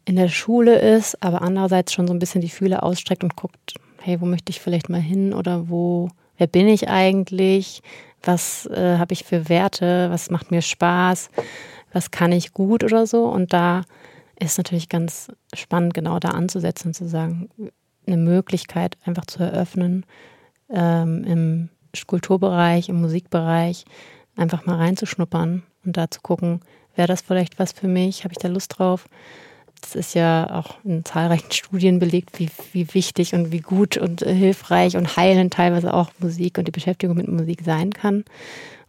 in 0.05 0.17
der 0.17 0.29
Schule 0.29 0.77
ist, 0.77 1.23
aber 1.23 1.41
andererseits 1.41 1.93
schon 1.93 2.05
so 2.05 2.13
ein 2.13 2.19
bisschen 2.19 2.41
die 2.41 2.49
Fühle 2.49 2.83
ausstreckt 2.83 3.23
und 3.23 3.35
guckt, 3.35 3.73
hey, 4.01 4.21
wo 4.21 4.27
möchte 4.27 4.51
ich 4.51 4.59
vielleicht 4.59 4.87
mal 4.87 5.01
hin 5.01 5.33
oder 5.33 5.67
wo, 5.67 6.09
wer 6.37 6.45
bin 6.45 6.67
ich 6.67 6.89
eigentlich? 6.89 7.81
Was 8.25 8.65
äh, 8.67 8.97
habe 8.97 9.13
ich 9.13 9.23
für 9.23 9.49
Werte, 9.49 10.09
was 10.09 10.29
macht 10.29 10.51
mir 10.51 10.61
Spaß, 10.61 11.29
was 11.93 12.11
kann 12.11 12.31
ich 12.31 12.53
gut 12.53 12.83
oder 12.83 13.07
so. 13.07 13.25
Und 13.25 13.53
da 13.53 13.83
ist 14.39 14.57
natürlich 14.57 14.89
ganz 14.89 15.31
spannend, 15.53 15.93
genau 15.93 16.19
da 16.19 16.29
anzusetzen 16.29 16.89
und 16.89 16.93
zu 16.93 17.07
sagen, 17.07 17.49
eine 18.05 18.17
Möglichkeit 18.17 18.97
einfach 19.05 19.25
zu 19.25 19.43
eröffnen, 19.43 20.05
ähm, 20.69 21.23
im 21.23 21.69
Kulturbereich, 22.07 22.89
im 22.89 22.99
Musikbereich, 23.01 23.85
einfach 24.35 24.65
mal 24.65 24.75
reinzuschnuppern 24.75 25.63
und 25.85 25.97
da 25.97 26.11
zu 26.11 26.19
gucken, 26.21 26.59
wäre 26.95 27.07
das 27.07 27.21
vielleicht 27.21 27.57
was 27.57 27.71
für 27.71 27.87
mich, 27.87 28.23
habe 28.23 28.33
ich 28.33 28.39
da 28.39 28.47
Lust 28.47 28.77
drauf 28.77 29.07
das 29.85 29.95
ist 29.95 30.15
ja 30.15 30.49
auch 30.51 30.77
in 30.83 31.05
zahlreichen 31.05 31.51
Studien 31.51 31.99
belegt, 31.99 32.39
wie, 32.39 32.49
wie 32.73 32.91
wichtig 32.93 33.35
und 33.35 33.51
wie 33.51 33.59
gut 33.59 33.97
und 33.97 34.21
hilfreich 34.21 34.97
und 34.97 35.15
heilend 35.15 35.53
teilweise 35.53 35.93
auch 35.93 36.09
Musik 36.17 36.57
und 36.57 36.67
die 36.67 36.71
Beschäftigung 36.71 37.15
mit 37.15 37.27
Musik 37.27 37.61
sein 37.63 37.91
kann. 37.91 38.25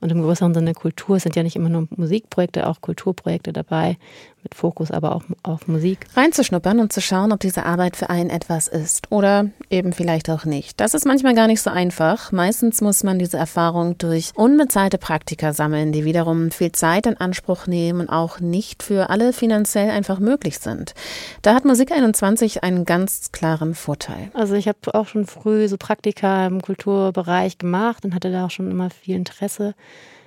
Und 0.07 0.13
im 0.13 0.23
größeren 0.23 0.55
Sinne 0.55 0.73
Kultur 0.73 1.19
sind 1.19 1.35
ja 1.35 1.43
nicht 1.43 1.57
immer 1.57 1.69
nur 1.69 1.89
Musikprojekte, 1.97 2.69
auch 2.69 2.81
Kulturprojekte 2.81 3.53
dabei, 3.53 3.97
mit 4.45 4.55
Fokus 4.55 4.93
aber 4.93 5.17
auch 5.17 5.25
auf 5.43 5.67
Musik. 5.67 6.07
Reinzuschnuppern 6.15 6.79
und 6.79 6.93
zu 6.93 7.01
schauen, 7.01 7.33
ob 7.33 7.41
diese 7.41 7.67
Arbeit 7.67 7.97
für 7.97 8.09
einen 8.09 8.31
etwas 8.31 8.69
ist 8.69 9.11
oder 9.11 9.51
eben 9.69 9.93
vielleicht 9.93 10.31
auch 10.31 10.45
nicht. 10.45 10.79
Das 10.79 10.95
ist 10.95 11.07
manchmal 11.07 11.35
gar 11.35 11.49
nicht 11.49 11.61
so 11.61 11.71
einfach. 11.71 12.31
Meistens 12.31 12.81
muss 12.81 13.03
man 13.03 13.19
diese 13.19 13.37
Erfahrung 13.37 13.99
durch 13.99 14.31
unbezahlte 14.37 14.97
Praktika 14.97 15.53
sammeln, 15.53 15.91
die 15.91 16.05
wiederum 16.05 16.53
viel 16.53 16.71
Zeit 16.71 17.07
in 17.07 17.17
Anspruch 17.17 17.67
nehmen 17.67 18.03
und 18.03 18.09
auch 18.09 18.39
nicht 18.39 18.85
für 18.85 19.11
alle 19.11 19.33
finanziell 19.33 19.91
einfach 19.91 20.21
möglich 20.21 20.61
sind. 20.61 20.95
Da 21.43 21.53
hat 21.57 21.65
Musik 21.65 21.91
21 21.91 22.63
einen 22.63 22.85
ganz 22.85 23.33
klaren 23.33 23.75
Vorteil. 23.75 24.31
Also 24.35 24.55
ich 24.55 24.69
habe 24.69 24.79
auch 24.95 25.09
schon 25.09 25.27
früh 25.27 25.67
so 25.67 25.77
Praktika 25.77 26.47
im 26.47 26.63
Kulturbereich 26.63 27.59
gemacht 27.59 28.05
und 28.05 28.15
hatte 28.15 28.31
da 28.31 28.47
auch 28.47 28.51
schon 28.53 28.71
immer 28.71 28.91
viel 28.91 29.17
Interesse. 29.17 29.75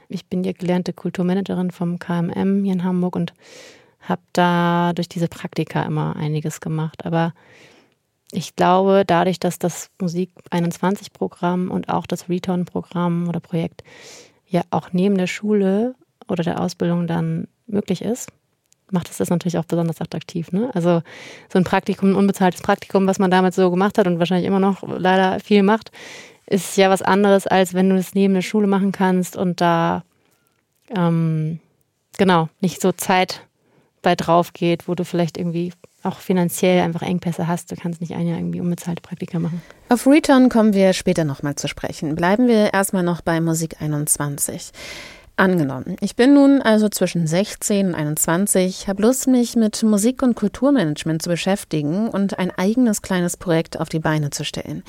Ich 0.09 0.25
bin 0.25 0.43
ja 0.43 0.51
gelernte 0.53 0.91
Kulturmanagerin 0.91 1.69
vom 1.69 1.99
KMM 1.99 2.63
hier 2.63 2.73
in 2.73 2.83
Hamburg 2.83 3.15
und 3.15 3.33
habe 4.01 4.21
da 4.33 4.91
durch 4.93 5.07
diese 5.07 5.27
Praktika 5.27 5.83
immer 5.83 6.15
einiges 6.15 6.61
gemacht. 6.61 7.05
Aber 7.05 7.33
ich 8.31 8.55
glaube, 8.55 9.03
dadurch, 9.05 9.39
dass 9.39 9.59
das 9.59 9.91
Musik 10.01 10.31
21 10.49 11.13
Programm 11.13 11.69
und 11.69 11.89
auch 11.89 12.07
das 12.07 12.27
Return 12.27 12.65
Programm 12.65 13.29
oder 13.29 13.39
Projekt 13.39 13.83
ja 14.47 14.61
auch 14.71 14.89
neben 14.93 15.15
der 15.15 15.27
Schule 15.27 15.93
oder 16.27 16.43
der 16.43 16.59
Ausbildung 16.59 17.05
dann 17.05 17.47
möglich 17.67 18.01
ist, 18.01 18.31
macht 18.91 19.11
es 19.11 19.17
das 19.17 19.29
natürlich 19.29 19.59
auch 19.59 19.65
besonders 19.65 20.01
attraktiv. 20.01 20.51
Ne? 20.51 20.71
Also 20.73 21.03
so 21.51 21.59
ein 21.59 21.63
Praktikum, 21.63 22.11
ein 22.11 22.15
unbezahltes 22.15 22.61
Praktikum, 22.61 23.05
was 23.05 23.19
man 23.19 23.29
damals 23.29 23.55
so 23.55 23.69
gemacht 23.69 23.99
hat 23.99 24.07
und 24.07 24.17
wahrscheinlich 24.17 24.47
immer 24.47 24.59
noch 24.59 24.81
leider 24.81 25.39
viel 25.39 25.61
macht, 25.61 25.91
ist 26.50 26.77
ja 26.77 26.89
was 26.89 27.01
anderes, 27.01 27.48
als 27.48 27.74
wenn 27.74 27.89
du 27.89 27.96
es 27.96 28.15
neben 28.15 28.34
der 28.34 28.41
Schule 28.41 28.68
machen 28.68 28.91
kannst 28.91 29.38
und 29.38 29.62
da 29.62 30.03
ähm, 30.96 31.60
genau 32.18 32.50
nicht 32.60 32.82
so 32.82 32.91
Zeit 32.91 33.41
bei 34.01 34.15
drauf 34.15 34.53
geht, 34.53 34.88
wo 34.88 34.96
du 34.96 35.06
vielleicht 35.06 35.38
irgendwie 35.38 35.72
auch 36.03 36.20
finanziell 36.20 36.82
einfach 36.82 37.01
Engpässe 37.01 37.48
hast. 37.48 37.72
Du 37.72 37.75
kannst 37.75 38.01
nicht 38.01 38.13
ein 38.13 38.25
Jahr 38.27 38.38
irgendwie 38.38 38.62
unbezahlte 38.62 39.01
Praktika 39.01 39.38
machen. 39.38 39.62
Auf 39.89 40.08
Return 40.08 40.50
kommen 40.50 40.74
wir 40.74 40.94
später 40.94 41.25
nochmal 41.25 41.56
zu 41.56 41.68
sprechen. 41.68 42.15
Bleiben 42.15 42.48
wir 42.48 42.74
erstmal 42.74 43.03
noch 43.03 43.22
bei 43.22 43.41
Musik 43.41 43.82
21. 43.82 44.72
Angenommen, 45.36 45.96
ich 46.01 46.18
bin 46.18 46.34
nun 46.34 46.62
also 46.62 46.89
zwischen 46.89 47.25
16 47.25 47.88
und 47.88 47.96
21, 47.96 48.89
habe 48.89 49.01
Lust, 49.01 49.25
mich 49.25 49.56
mit 49.56 49.82
Musik- 49.84 50.22
und 50.22 50.36
Kulturmanagement 50.36 51.22
zu 51.22 51.29
beschäftigen 51.29 52.10
und 52.10 52.38
ein 52.38 52.51
eigenes 52.51 53.01
kleines 53.01 53.38
Projekt 53.38 53.79
auf 53.79 53.88
die 53.88 54.00
Beine 54.00 54.32
zu 54.32 54.44
stellen. 54.44 54.84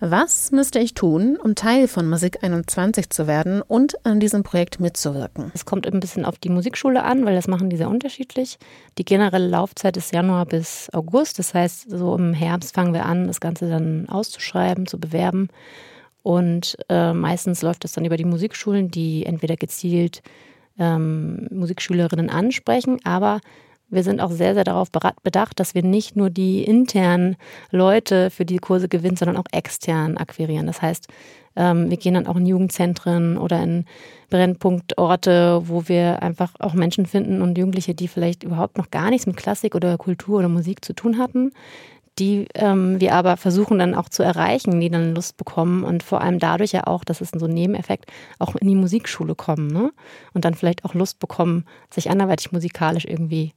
Was 0.00 0.52
müsste 0.52 0.78
ich 0.78 0.94
tun, 0.94 1.36
um 1.42 1.56
Teil 1.56 1.88
von 1.88 2.08
Musik 2.08 2.44
21 2.44 3.10
zu 3.10 3.26
werden 3.26 3.62
und 3.62 4.06
an 4.06 4.20
diesem 4.20 4.44
Projekt 4.44 4.78
mitzuwirken? 4.78 5.50
Es 5.54 5.64
kommt 5.64 5.92
ein 5.92 5.98
bisschen 5.98 6.24
auf 6.24 6.38
die 6.38 6.50
Musikschule 6.50 7.02
an, 7.02 7.26
weil 7.26 7.34
das 7.34 7.48
machen 7.48 7.68
die 7.68 7.76
sehr 7.76 7.88
unterschiedlich. 7.88 8.58
Die 8.96 9.04
generelle 9.04 9.48
Laufzeit 9.48 9.96
ist 9.96 10.14
Januar 10.14 10.46
bis 10.46 10.88
August. 10.92 11.40
Das 11.40 11.52
heißt, 11.52 11.90
so 11.90 12.14
im 12.14 12.32
Herbst 12.32 12.76
fangen 12.76 12.94
wir 12.94 13.06
an, 13.06 13.26
das 13.26 13.40
Ganze 13.40 13.68
dann 13.68 14.08
auszuschreiben, 14.08 14.86
zu 14.86 15.00
bewerben. 15.00 15.48
Und 16.22 16.76
äh, 16.88 17.12
meistens 17.12 17.62
läuft 17.62 17.82
das 17.82 17.92
dann 17.92 18.04
über 18.04 18.16
die 18.16 18.24
Musikschulen, 18.24 18.92
die 18.92 19.26
entweder 19.26 19.56
gezielt 19.56 20.22
ähm, 20.78 21.48
Musikschülerinnen 21.50 22.30
ansprechen, 22.30 23.00
aber 23.02 23.40
wir 23.90 24.02
sind 24.02 24.20
auch 24.20 24.30
sehr, 24.30 24.54
sehr 24.54 24.64
darauf 24.64 24.88
bedacht, 24.90 25.60
dass 25.60 25.74
wir 25.74 25.82
nicht 25.82 26.16
nur 26.16 26.30
die 26.30 26.64
internen 26.64 27.36
Leute 27.70 28.30
für 28.30 28.44
die 28.44 28.58
Kurse 28.58 28.88
gewinnen, 28.88 29.16
sondern 29.16 29.36
auch 29.36 29.46
extern 29.52 30.16
akquirieren. 30.16 30.66
Das 30.66 30.82
heißt, 30.82 31.08
ähm, 31.56 31.90
wir 31.90 31.96
gehen 31.96 32.14
dann 32.14 32.26
auch 32.26 32.36
in 32.36 32.46
Jugendzentren 32.46 33.38
oder 33.38 33.62
in 33.62 33.84
Brennpunktorte, 34.30 35.62
wo 35.64 35.88
wir 35.88 36.22
einfach 36.22 36.52
auch 36.58 36.74
Menschen 36.74 37.06
finden 37.06 37.42
und 37.42 37.56
Jugendliche, 37.56 37.94
die 37.94 38.08
vielleicht 38.08 38.44
überhaupt 38.44 38.78
noch 38.78 38.90
gar 38.90 39.10
nichts 39.10 39.26
mit 39.26 39.36
Klassik 39.36 39.74
oder 39.74 39.96
Kultur 39.96 40.38
oder 40.38 40.48
Musik 40.48 40.84
zu 40.84 40.92
tun 40.92 41.18
hatten, 41.18 41.52
die 42.18 42.48
ähm, 42.54 43.00
wir 43.00 43.14
aber 43.14 43.36
versuchen 43.36 43.78
dann 43.78 43.94
auch 43.94 44.08
zu 44.08 44.22
erreichen, 44.22 44.80
die 44.80 44.90
dann 44.90 45.14
Lust 45.14 45.36
bekommen 45.36 45.84
und 45.84 46.02
vor 46.02 46.20
allem 46.20 46.38
dadurch 46.38 46.72
ja 46.72 46.86
auch, 46.86 47.04
das 47.04 47.20
ist 47.20 47.38
so 47.38 47.46
ein 47.46 47.54
Nebeneffekt, 47.54 48.06
auch 48.38 48.56
in 48.56 48.68
die 48.68 48.74
Musikschule 48.74 49.34
kommen 49.34 49.68
ne? 49.68 49.92
und 50.34 50.44
dann 50.44 50.54
vielleicht 50.54 50.84
auch 50.84 50.94
Lust 50.94 51.18
bekommen, 51.18 51.64
sich 51.90 52.10
anderweitig 52.10 52.52
musikalisch 52.52 53.04
irgendwie 53.04 53.52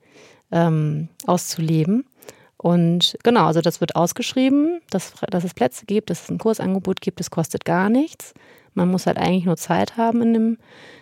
ähm, 0.51 1.09
auszuleben. 1.25 2.05
Und 2.57 3.17
genau, 3.23 3.47
also 3.47 3.61
das 3.61 3.81
wird 3.81 3.95
ausgeschrieben, 3.95 4.81
dass, 4.91 5.13
dass 5.31 5.43
es 5.43 5.55
Plätze 5.55 5.85
gibt, 5.87 6.11
dass 6.11 6.23
es 6.23 6.29
ein 6.29 6.37
Kursangebot 6.37 7.01
gibt, 7.01 7.19
das 7.19 7.31
kostet 7.31 7.65
gar 7.65 7.89
nichts. 7.89 8.35
Man 8.73 8.89
muss 8.89 9.05
halt 9.05 9.17
eigentlich 9.17 9.45
nur 9.45 9.57
Zeit 9.57 9.97
haben 9.97 10.21
in, 10.21 10.33
dem, 10.33 10.57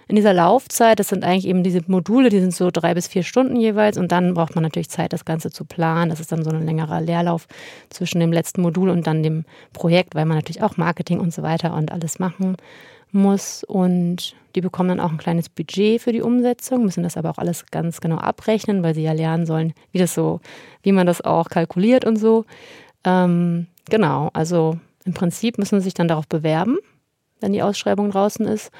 in 0.07 0.15
dieser 0.15 0.33
Laufzeit. 0.33 0.99
Das 0.99 1.09
sind 1.09 1.23
eigentlich 1.23 1.47
eben 1.47 1.63
diese 1.63 1.81
Module, 1.87 2.29
die 2.29 2.39
sind 2.39 2.53
so 2.53 2.71
drei 2.71 2.93
bis 2.93 3.07
vier 3.07 3.23
Stunden 3.23 3.55
jeweils. 3.55 3.97
Und 3.97 4.11
dann 4.11 4.33
braucht 4.33 4.55
man 4.55 4.63
natürlich 4.63 4.89
Zeit, 4.89 5.13
das 5.13 5.25
Ganze 5.25 5.51
zu 5.51 5.65
planen. 5.65 6.09
Das 6.09 6.19
ist 6.19 6.31
dann 6.31 6.43
so 6.43 6.49
ein 6.49 6.65
längerer 6.65 6.99
Leerlauf 7.01 7.47
zwischen 7.89 8.19
dem 8.19 8.33
letzten 8.33 8.61
Modul 8.61 8.89
und 8.89 9.05
dann 9.05 9.21
dem 9.21 9.45
Projekt, 9.73 10.15
weil 10.15 10.25
man 10.25 10.37
natürlich 10.37 10.63
auch 10.63 10.77
Marketing 10.77 11.19
und 11.19 11.33
so 11.33 11.43
weiter 11.43 11.75
und 11.75 11.91
alles 11.91 12.17
machen 12.17 12.57
muss. 13.11 13.63
Und 13.63 14.35
die 14.55 14.61
bekommen 14.61 14.89
dann 14.89 14.99
auch 14.99 15.11
ein 15.11 15.17
kleines 15.17 15.49
Budget 15.49 16.01
für 16.01 16.11
die 16.11 16.21
Umsetzung, 16.21 16.83
müssen 16.83 17.03
das 17.03 17.17
aber 17.17 17.29
auch 17.29 17.37
alles 17.37 17.67
ganz 17.67 18.01
genau 18.01 18.17
abrechnen, 18.17 18.81
weil 18.81 18.95
sie 18.95 19.03
ja 19.03 19.13
lernen 19.13 19.45
sollen, 19.45 19.73
wie 19.91 19.99
das 19.99 20.15
so, 20.15 20.41
wie 20.81 20.91
man 20.91 21.05
das 21.05 21.21
auch 21.21 21.49
kalkuliert 21.49 22.03
und 22.03 22.17
so. 22.17 22.45
Ähm, 23.03 23.67
genau, 23.89 24.31
also 24.33 24.77
im 25.05 25.13
Prinzip 25.13 25.59
müssen 25.59 25.79
sie 25.79 25.85
sich 25.85 25.93
dann 25.93 26.07
darauf 26.07 26.27
bewerben 26.27 26.77
wenn 27.39 27.53
die 27.53 27.61
Ausschreibung 27.61 28.11
draußen 28.11 28.45
ist. 28.45 28.71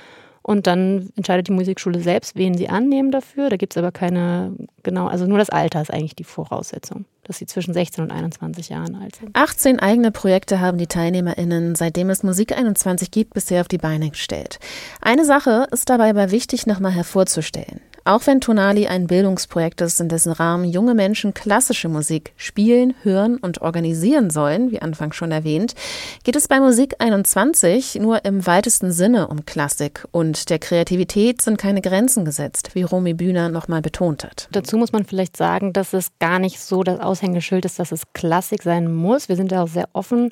Und 0.41 0.67
dann 0.67 1.09
entscheidet 1.15 1.47
die 1.47 1.51
Musikschule 1.51 1.99
selbst, 1.99 2.35
wen 2.35 2.57
sie 2.57 2.69
annehmen 2.69 3.11
dafür. 3.11 3.49
Da 3.49 3.57
gibt 3.57 3.73
es 3.73 3.77
aber 3.77 3.91
keine, 3.91 4.55
genau, 4.83 5.07
also 5.07 5.27
nur 5.27 5.37
das 5.37 5.49
Alter 5.49 5.81
ist 5.81 5.93
eigentlich 5.93 6.15
die 6.15 6.23
Voraussetzung, 6.23 7.05
dass 7.23 7.37
sie 7.37 7.45
zwischen 7.45 7.73
16 7.73 8.05
und 8.05 8.11
21 8.11 8.69
Jahren 8.69 8.95
alt 8.95 9.17
sind. 9.17 9.35
18 9.35 9.79
eigene 9.79 10.11
Projekte 10.11 10.59
haben 10.59 10.77
die 10.77 10.87
TeilnehmerInnen, 10.87 11.75
seitdem 11.75 12.09
es 12.09 12.23
Musik 12.23 12.57
21 12.57 13.11
gibt, 13.11 13.33
bisher 13.35 13.61
auf 13.61 13.67
die 13.67 13.77
Beine 13.77 14.09
gestellt. 14.09 14.59
Eine 15.01 15.25
Sache 15.25 15.67
ist 15.71 15.89
dabei 15.89 16.09
aber 16.09 16.31
wichtig 16.31 16.65
nochmal 16.65 16.93
hervorzustellen. 16.93 17.81
Auch 18.05 18.25
wenn 18.27 18.41
Tonali 18.41 18.87
ein 18.87 19.07
Bildungsprojekt 19.07 19.81
ist, 19.81 19.99
in 19.99 20.09
dessen 20.09 20.31
Rahmen 20.31 20.65
junge 20.65 20.93
Menschen 20.93 21.33
klassische 21.33 21.89
Musik 21.89 22.33
spielen, 22.37 22.93
hören 23.03 23.37
und 23.37 23.61
organisieren 23.61 24.29
sollen, 24.29 24.71
wie 24.71 24.81
anfangs 24.81 25.15
schon 25.15 25.31
erwähnt, 25.31 25.75
geht 26.23 26.35
es 26.35 26.47
bei 26.47 26.59
Musik 26.59 26.95
21 26.99 27.95
nur 27.95 28.25
im 28.25 28.45
weitesten 28.45 28.91
Sinne 28.91 29.27
um 29.27 29.45
Klassik 29.45 30.05
und 30.11 30.49
der 30.49 30.59
Kreativität 30.59 31.41
sind 31.41 31.57
keine 31.57 31.81
Grenzen 31.81 32.25
gesetzt, 32.25 32.71
wie 32.73 32.83
Romy 32.83 33.13
Bühner 33.13 33.49
nochmal 33.49 33.81
betont 33.81 34.23
hat. 34.23 34.47
Dazu 34.51 34.77
muss 34.77 34.91
man 34.91 35.05
vielleicht 35.05 35.37
sagen, 35.37 35.73
dass 35.73 35.93
es 35.93 36.11
gar 36.19 36.39
nicht 36.39 36.59
so 36.59 36.83
das 36.83 36.99
Aushängeschild 36.99 37.65
ist, 37.65 37.79
dass 37.79 37.91
es 37.91 38.03
Klassik 38.13 38.63
sein 38.63 38.93
muss. 38.93 39.29
Wir 39.29 39.35
sind 39.35 39.51
ja 39.51 39.63
auch 39.63 39.67
sehr 39.67 39.89
offen 39.93 40.31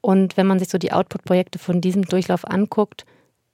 und 0.00 0.36
wenn 0.36 0.46
man 0.46 0.58
sich 0.58 0.68
so 0.68 0.78
die 0.78 0.92
Output-Projekte 0.92 1.58
von 1.58 1.80
diesem 1.80 2.02
Durchlauf 2.02 2.44
anguckt, 2.44 3.04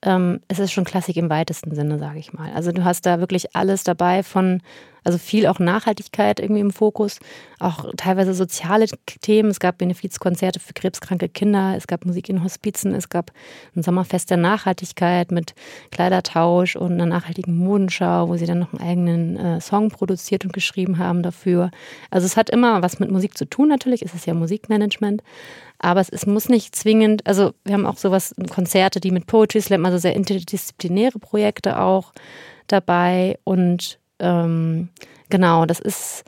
ähm, 0.03 0.41
es 0.49 0.59
ist 0.59 0.73
schon 0.73 0.85
Klassik 0.85 1.17
im 1.17 1.31
weitesten 1.31 1.75
Sinne, 1.75 1.99
sage 1.99 2.19
ich 2.19 2.33
mal. 2.33 2.53
Also 2.53 2.73
du 2.73 2.85
hast 2.85 3.07
da 3.07 3.21
wirklich 3.21 3.55
alles 3.55 3.85
dabei 3.85 4.23
von, 4.23 4.63
also 5.05 5.19
viel 5.19 5.47
auch 5.47 5.59
Nachhaltigkeit 5.59 6.41
irgendwie 6.41 6.61
im 6.61 6.71
Fokus, 6.71 7.19
auch 7.59 7.87
teilweise 7.97 8.35
soziale 8.35 8.87
Themen. 9.21 9.51
Es 9.51 9.61
gab 9.61 9.79
Benefizkonzerte 9.79 10.61
für 10.61 10.73
krebskranke 10.73 11.29
Kinder, 11.29 11.75
es 11.77 11.87
gab 11.87 12.05
Musik 12.05 12.29
in 12.29 12.43
Hospizen, 12.43 12.95
es 12.95 13.09
gab 13.09 13.33
ein 13.77 13.83
Sommerfest 13.83 14.31
der 14.31 14.37
Nachhaltigkeit 14.37 15.31
mit 15.31 15.55
Kleidertausch 15.91 16.77
und 16.77 16.93
einer 16.93 17.07
nachhaltigen 17.07 17.57
Modenschau, 17.57 18.29
wo 18.29 18.37
sie 18.37 18.47
dann 18.47 18.61
noch 18.61 18.73
einen 18.73 18.83
eigenen 18.83 19.37
äh, 19.37 19.61
Song 19.61 19.91
produziert 19.91 20.45
und 20.45 20.53
geschrieben 20.53 20.99
haben 20.99 21.23
dafür. 21.23 21.71
Also 22.11 22.27
es 22.27 22.37
hat 22.37 22.51
immer 22.51 22.83
was 22.83 22.99
mit 22.99 23.11
Musik 23.11 23.37
zu 23.37 23.45
tun 23.45 23.69
natürlich, 23.69 24.03
es 24.03 24.15
ist 24.15 24.27
ja 24.27 24.35
Musikmanagement, 24.35 25.23
aber 25.79 26.01
es, 26.01 26.09
es 26.09 26.27
muss 26.27 26.49
nicht 26.49 26.77
zwingend, 26.77 27.27
also 27.27 27.53
wir 27.65 27.75
haben 27.75 27.87
auch 27.87 27.97
sowas, 27.97 28.35
Konzerte, 28.51 29.01
die 29.01 29.11
mit 29.11 29.27
Poetry 29.27 29.61
Slam, 29.61 29.85
also 29.85 29.99
sehr 29.99 30.15
interdisziplinäre 30.15 31.19
Projekte 31.19 31.81
auch 31.81 32.13
dabei. 32.69 33.39
Und 33.45 33.99
ähm, 34.23 34.89
genau, 35.29 35.67
das 35.67 35.81
ist 35.81 36.25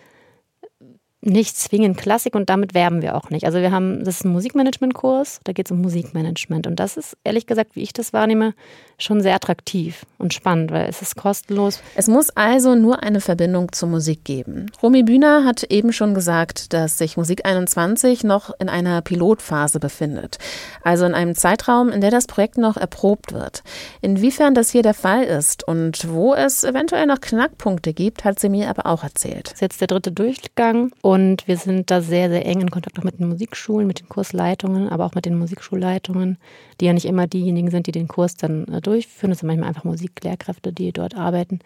nicht 1.25 1.57
zwingend 1.57 1.97
Klassik 1.97 2.35
und 2.35 2.51
damit 2.51 2.75
werben 2.75 3.03
wir 3.03 3.17
auch 3.17 3.31
nicht. 3.31 3.47
Also 3.47 3.61
wir 3.61 3.73
haben, 3.73 4.05
das 4.05 4.17
ist 4.17 4.25
ein 4.25 4.33
Musikmanagement-Kurs, 4.33 5.41
da 5.45 5.53
geht 5.53 5.67
es 5.67 5.73
um 5.73 5.81
Musikmanagement. 5.81 6.67
Und 6.67 6.77
das 6.79 6.97
ist, 6.97 7.17
ehrlich 7.25 7.47
gesagt, 7.47 7.77
wie 7.77 7.83
ich 7.83 7.93
das 7.93 8.13
wahrnehme, 8.13 8.55
schon 8.99 9.21
sehr 9.23 9.35
attraktiv 9.35 10.07
und 10.19 10.35
spannend, 10.35 10.71
weil 10.71 10.89
es 10.89 11.03
ist 11.03 11.17
kostenlos. 11.17 11.81
Es 11.97 12.09
muss 12.09 12.31
also 12.31 12.75
nur 12.75 13.03
eine 13.03 13.21
Verbindung 13.21 13.73
zur 13.73 13.89
Musik 13.89 14.25
geben. 14.25 14.71
Romy 14.83 15.03
Bühner 15.03 15.45
hat 15.45 15.65
eben 15.65 15.93
schon 15.93 16.15
gesagt, 16.15 16.73
dass 16.73 16.99
sich 16.99 17.17
Musik 17.17 17.47
21 17.47 18.25
noch 18.25 18.51
in 18.61 18.69
einer 18.69 19.01
Pilotphase 19.03 19.81
befindet. 19.81 20.39
Also 20.83 21.07
in 21.07 21.15
einem 21.15 21.35
Zeitraum, 21.35 21.91
in 21.91 22.01
der 22.01 22.11
das 22.11 22.27
Projekt 22.27 22.59
noch 22.59 22.77
erprobt 22.77 23.33
wird. 23.33 23.63
Inwiefern 24.01 24.55
das 24.55 24.71
hier 24.71 24.83
der 24.83 24.95
Fall 24.95 25.25
ist 25.25 25.67
und 25.67 26.09
wo 26.11 26.35
es 26.35 26.65
eventuell 26.65 27.07
noch 27.07 27.21
Knackpunkte 27.21 27.93
gibt, 27.95 28.25
hat 28.25 28.39
sie 28.39 28.49
mir 28.49 28.69
aber 28.69 28.87
auch 28.87 29.03
erzählt. 29.03 29.47
Das 29.47 29.55
ist 29.55 29.61
jetzt 29.61 29.81
der 29.81 29.89
dritte 29.89 30.13
Durchgang 30.13 30.93
und 31.03 31.14
und 31.15 31.47
wir 31.47 31.57
sind 31.59 31.93
da 31.93 32.01
sehr, 32.01 32.29
sehr 32.29 32.45
eng 32.45 32.61
in 32.61 32.73
Kontakt 32.73 32.99
auch 32.99 33.05
mit 33.05 33.21
den 33.21 33.29
Musikschulen, 33.29 33.87
mit 33.87 34.01
den 34.01 34.09
Kursleitungen, 34.09 34.89
aber 34.89 35.05
auch 35.05 35.15
mit 35.15 35.27
den 35.27 35.39
Musikschulleitungen, 35.39 36.39
die 36.81 36.87
ja 36.87 36.93
nicht 36.93 37.07
immer 37.07 37.29
diejenigen 37.29 37.71
sind, 37.71 37.87
die 37.87 37.93
den 37.93 38.09
Kurs 38.09 38.35
dann 38.35 38.67
äh, 38.67 38.81
durchführen. 38.81 39.31
Das 39.31 39.39
sind 39.39 39.47
manchmal 39.47 39.69
einfach 39.69 39.85
Musiklehrkräfte, 39.85 40.73
die 40.73 40.91
dort 40.91 41.17
arbeiten. 41.17 41.61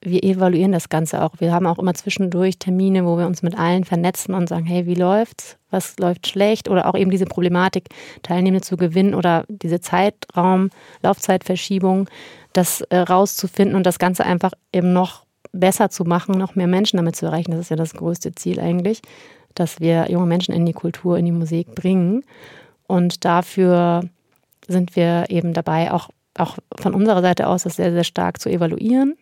Wir 0.00 0.22
evaluieren 0.22 0.70
das 0.70 0.88
Ganze 0.88 1.24
auch. 1.24 1.32
Wir 1.40 1.52
haben 1.52 1.66
auch 1.66 1.80
immer 1.80 1.94
zwischendurch 1.94 2.58
Termine, 2.60 3.04
wo 3.04 3.18
wir 3.18 3.26
uns 3.26 3.42
mit 3.42 3.58
allen 3.58 3.82
vernetzen 3.82 4.34
und 4.34 4.48
sagen, 4.48 4.66
hey, 4.66 4.86
wie 4.86 4.94
läuft's? 4.94 5.56
Was 5.70 5.98
läuft 5.98 6.28
schlecht? 6.28 6.68
Oder 6.70 6.86
auch 6.86 6.96
eben 6.96 7.10
diese 7.10 7.26
Problematik, 7.26 7.88
Teilnehmende 8.22 8.64
zu 8.64 8.76
gewinnen 8.76 9.14
oder 9.14 9.46
diese 9.48 9.80
Zeitraum, 9.80 10.70
Laufzeitverschiebung, 11.02 12.08
das 12.52 12.82
äh, 12.82 12.98
rauszufinden 12.98 13.74
und 13.74 13.84
das 13.84 13.98
Ganze 13.98 14.24
einfach 14.24 14.52
eben 14.72 14.92
noch 14.92 15.24
besser 15.52 15.90
zu 15.90 16.04
machen, 16.04 16.38
noch 16.38 16.54
mehr 16.54 16.66
Menschen 16.66 16.96
damit 16.96 17.16
zu 17.16 17.26
erreichen. 17.26 17.50
Das 17.52 17.60
ist 17.60 17.70
ja 17.70 17.76
das 17.76 17.94
größte 17.94 18.34
Ziel 18.34 18.60
eigentlich, 18.60 19.02
dass 19.54 19.80
wir 19.80 20.10
junge 20.10 20.26
Menschen 20.26 20.54
in 20.54 20.66
die 20.66 20.72
Kultur, 20.72 21.18
in 21.18 21.24
die 21.24 21.32
Musik 21.32 21.74
bringen. 21.74 22.24
Und 22.86 23.24
dafür 23.24 24.02
sind 24.66 24.96
wir 24.96 25.26
eben 25.28 25.52
dabei, 25.52 25.92
auch, 25.92 26.10
auch 26.36 26.58
von 26.78 26.94
unserer 26.94 27.22
Seite 27.22 27.46
aus 27.46 27.64
das 27.64 27.76
sehr, 27.76 27.92
sehr 27.92 28.04
stark 28.04 28.40
zu 28.40 28.48
evaluieren. 28.48 29.16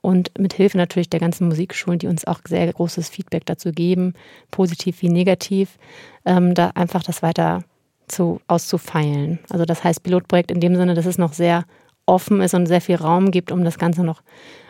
Und 0.00 0.38
mit 0.38 0.54
Hilfe 0.54 0.78
natürlich 0.78 1.10
der 1.10 1.20
ganzen 1.20 1.48
Musikschulen, 1.48 1.98
die 1.98 2.06
uns 2.06 2.26
auch 2.26 2.40
sehr 2.46 2.72
großes 2.72 3.08
Feedback 3.08 3.44
dazu 3.46 3.72
geben, 3.72 4.14
positiv 4.50 5.02
wie 5.02 5.08
negativ, 5.08 5.76
ähm, 6.24 6.54
da 6.54 6.70
einfach 6.74 7.02
das 7.02 7.22
weiter 7.22 7.64
zu, 8.06 8.40
auszufeilen. 8.46 9.40
Also 9.50 9.64
das 9.64 9.82
heißt 9.84 10.02
Pilotprojekt 10.02 10.50
in 10.50 10.60
dem 10.60 10.76
Sinne, 10.76 10.94
dass 10.94 11.06
es 11.06 11.18
noch 11.18 11.32
sehr 11.32 11.64
offen 12.06 12.40
ist 12.40 12.54
und 12.54 12.66
sehr 12.66 12.80
viel 12.80 12.96
Raum 12.96 13.30
gibt, 13.30 13.52
um 13.52 13.64
das 13.64 13.78
Ganze 13.78 14.02
noch 14.02 14.22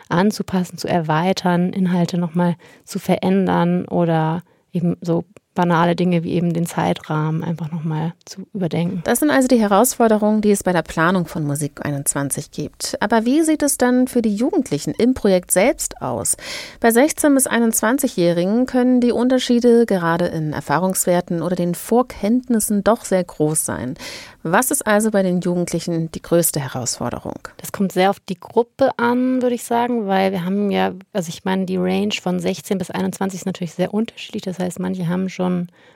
anzupassen, 0.09 0.77
zu 0.77 0.87
erweitern, 0.87 1.71
Inhalte 1.71 2.17
nochmal 2.17 2.55
zu 2.83 2.99
verändern 2.99 3.85
oder 3.85 4.43
eben 4.71 4.97
so 5.01 5.23
banale 5.59 5.93
Dinge 5.93 6.23
wie 6.23 6.31
eben 6.31 6.53
den 6.53 6.65
Zeitrahmen 6.65 7.43
einfach 7.43 7.69
nochmal 7.69 8.13
zu 8.23 8.47
überdenken. 8.53 9.01
Das 9.03 9.19
sind 9.19 9.29
also 9.29 9.49
die 9.49 9.59
Herausforderungen, 9.59 10.39
die 10.39 10.51
es 10.51 10.63
bei 10.63 10.71
der 10.71 10.83
Planung 10.83 11.25
von 11.25 11.45
Musik 11.45 11.85
21 11.85 12.51
gibt. 12.51 12.95
Aber 13.01 13.25
wie 13.25 13.41
sieht 13.41 13.61
es 13.61 13.77
dann 13.77 14.07
für 14.07 14.21
die 14.21 14.33
Jugendlichen 14.33 14.93
im 14.97 15.13
Projekt 15.13 15.51
selbst 15.51 16.01
aus? 16.01 16.37
Bei 16.79 16.87
16- 16.87 17.33
bis 17.33 17.45
21-Jährigen 17.45 18.67
können 18.67 19.01
die 19.01 19.11
Unterschiede 19.11 19.85
gerade 19.85 20.27
in 20.27 20.53
Erfahrungswerten 20.53 21.41
oder 21.41 21.57
den 21.57 21.75
Vorkenntnissen 21.75 22.85
doch 22.85 23.03
sehr 23.03 23.25
groß 23.25 23.65
sein. 23.65 23.95
Was 24.41 24.71
ist 24.71 24.87
also 24.87 25.11
bei 25.11 25.21
den 25.21 25.41
Jugendlichen 25.41 26.09
die 26.11 26.21
größte 26.21 26.61
Herausforderung? 26.61 27.39
Das 27.57 27.73
kommt 27.73 27.91
sehr 27.91 28.09
auf 28.09 28.21
die 28.21 28.39
Gruppe 28.39 28.91
an, 28.97 29.41
würde 29.41 29.55
ich 29.55 29.65
sagen, 29.65 30.07
weil 30.07 30.31
wir 30.31 30.45
haben 30.45 30.71
ja, 30.71 30.93
also 31.11 31.27
ich 31.27 31.43
meine, 31.43 31.65
die 31.65 31.75
Range 31.75 32.13
von 32.21 32.39
16 32.39 32.77
bis 32.77 32.89
21 32.89 33.41
ist 33.41 33.45
natürlich 33.45 33.73
sehr 33.73 33.93
unterschiedlich. 33.93 34.43
Das 34.43 34.57
heißt, 34.57 34.79
manche 34.79 35.09
haben 35.09 35.27
schon 35.27 35.48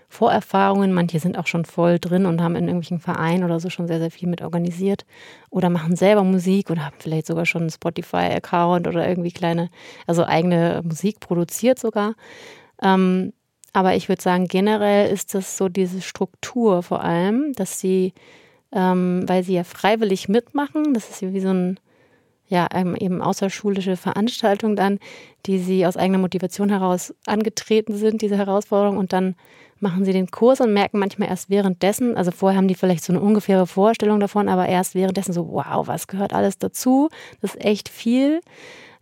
Vorerfahrungen, 0.10 0.94
manche 0.94 1.20
sind 1.20 1.40
auch 1.40 1.48
schon 1.48 1.66
voll 1.66 1.98
drin 1.98 2.28
und 2.28 2.40
haben 2.42 2.56
in 2.56 2.66
irgendwelchen 2.66 3.00
Vereinen 3.00 3.44
oder 3.44 3.60
so 3.60 3.72
schon 3.72 3.88
sehr, 3.88 3.98
sehr 3.98 4.12
viel 4.12 4.30
mit 4.30 4.44
organisiert 4.44 5.06
oder 5.50 5.72
machen 5.72 5.96
selber 5.96 6.24
Musik 6.24 6.70
oder 6.70 6.86
haben 6.86 6.96
vielleicht 7.00 7.26
sogar 7.26 7.48
schon 7.48 7.64
einen 7.64 7.72
Spotify-Account 7.72 8.88
oder 8.88 9.08
irgendwie 9.08 9.32
kleine, 9.32 9.70
also 10.06 10.24
eigene 10.24 10.82
Musik 10.84 11.20
produziert 11.20 11.80
sogar. 11.80 12.14
Ähm, 12.82 13.34
aber 13.74 13.96
ich 13.96 14.08
würde 14.08 14.22
sagen, 14.22 14.48
generell 14.48 15.12
ist 15.12 15.34
das 15.34 15.58
so 15.58 15.68
diese 15.68 16.02
Struktur 16.02 16.84
vor 16.84 17.04
allem, 17.04 17.54
dass 17.54 17.80
sie, 17.80 18.14
ähm, 18.72 19.24
weil 19.26 19.44
sie 19.44 19.56
ja 19.56 19.64
freiwillig 19.64 20.30
mitmachen, 20.30 20.94
das 20.94 21.10
ist 21.10 21.22
wie 21.24 21.40
so 21.40 21.50
ein, 21.50 21.80
ja, 22.54 22.68
ähm, 22.72 22.96
eben 22.96 23.20
außerschulische 23.20 23.98
Veranstaltung 23.98 24.76
dann, 24.76 25.00
die 25.48 25.58
sie 25.58 25.88
aus 25.88 25.98
eigener 25.98 26.20
Motivation 26.20 26.70
heraus 26.70 27.12
angetreten 27.26 27.96
sind, 27.96 28.22
diese 28.22 28.38
Herausforderung, 28.38 28.98
und 28.98 29.12
dann 29.12 29.36
machen 29.80 30.06
sie 30.06 30.14
den 30.14 30.30
Kurs 30.30 30.62
und 30.62 30.72
merken 30.72 31.00
manchmal 31.00 31.30
erst 31.30 31.50
währenddessen, 31.50 32.16
also 32.16 32.30
vorher 32.30 32.58
haben 32.60 32.68
die 32.68 32.76
vielleicht 32.76 33.04
so 33.04 33.12
eine 33.12 33.22
ungefähre 33.22 33.66
Vorstellung 33.66 34.20
davon, 34.20 34.48
aber 34.48 34.68
erst 34.68 34.94
währenddessen 34.94 35.34
so, 35.34 35.50
wow, 35.52 35.88
was 35.88 36.06
gehört 36.06 36.32
alles 36.32 36.60
dazu? 36.60 37.10
Das 37.42 37.56
ist 37.56 37.66
echt 37.66 37.90
viel 37.90 38.40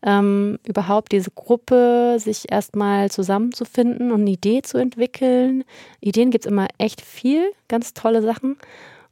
ähm, 0.03 0.57
überhaupt 0.65 1.11
diese 1.11 1.31
Gruppe 1.31 2.17
sich 2.19 2.51
erstmal 2.51 3.11
zusammenzufinden 3.11 4.11
und 4.11 4.21
eine 4.21 4.31
Idee 4.31 4.61
zu 4.61 4.77
entwickeln. 4.77 5.63
Ideen 5.99 6.31
gibt 6.31 6.45
es 6.45 6.51
immer 6.51 6.67
echt 6.77 7.01
viel, 7.01 7.51
ganz 7.67 7.93
tolle 7.93 8.21
Sachen. 8.21 8.57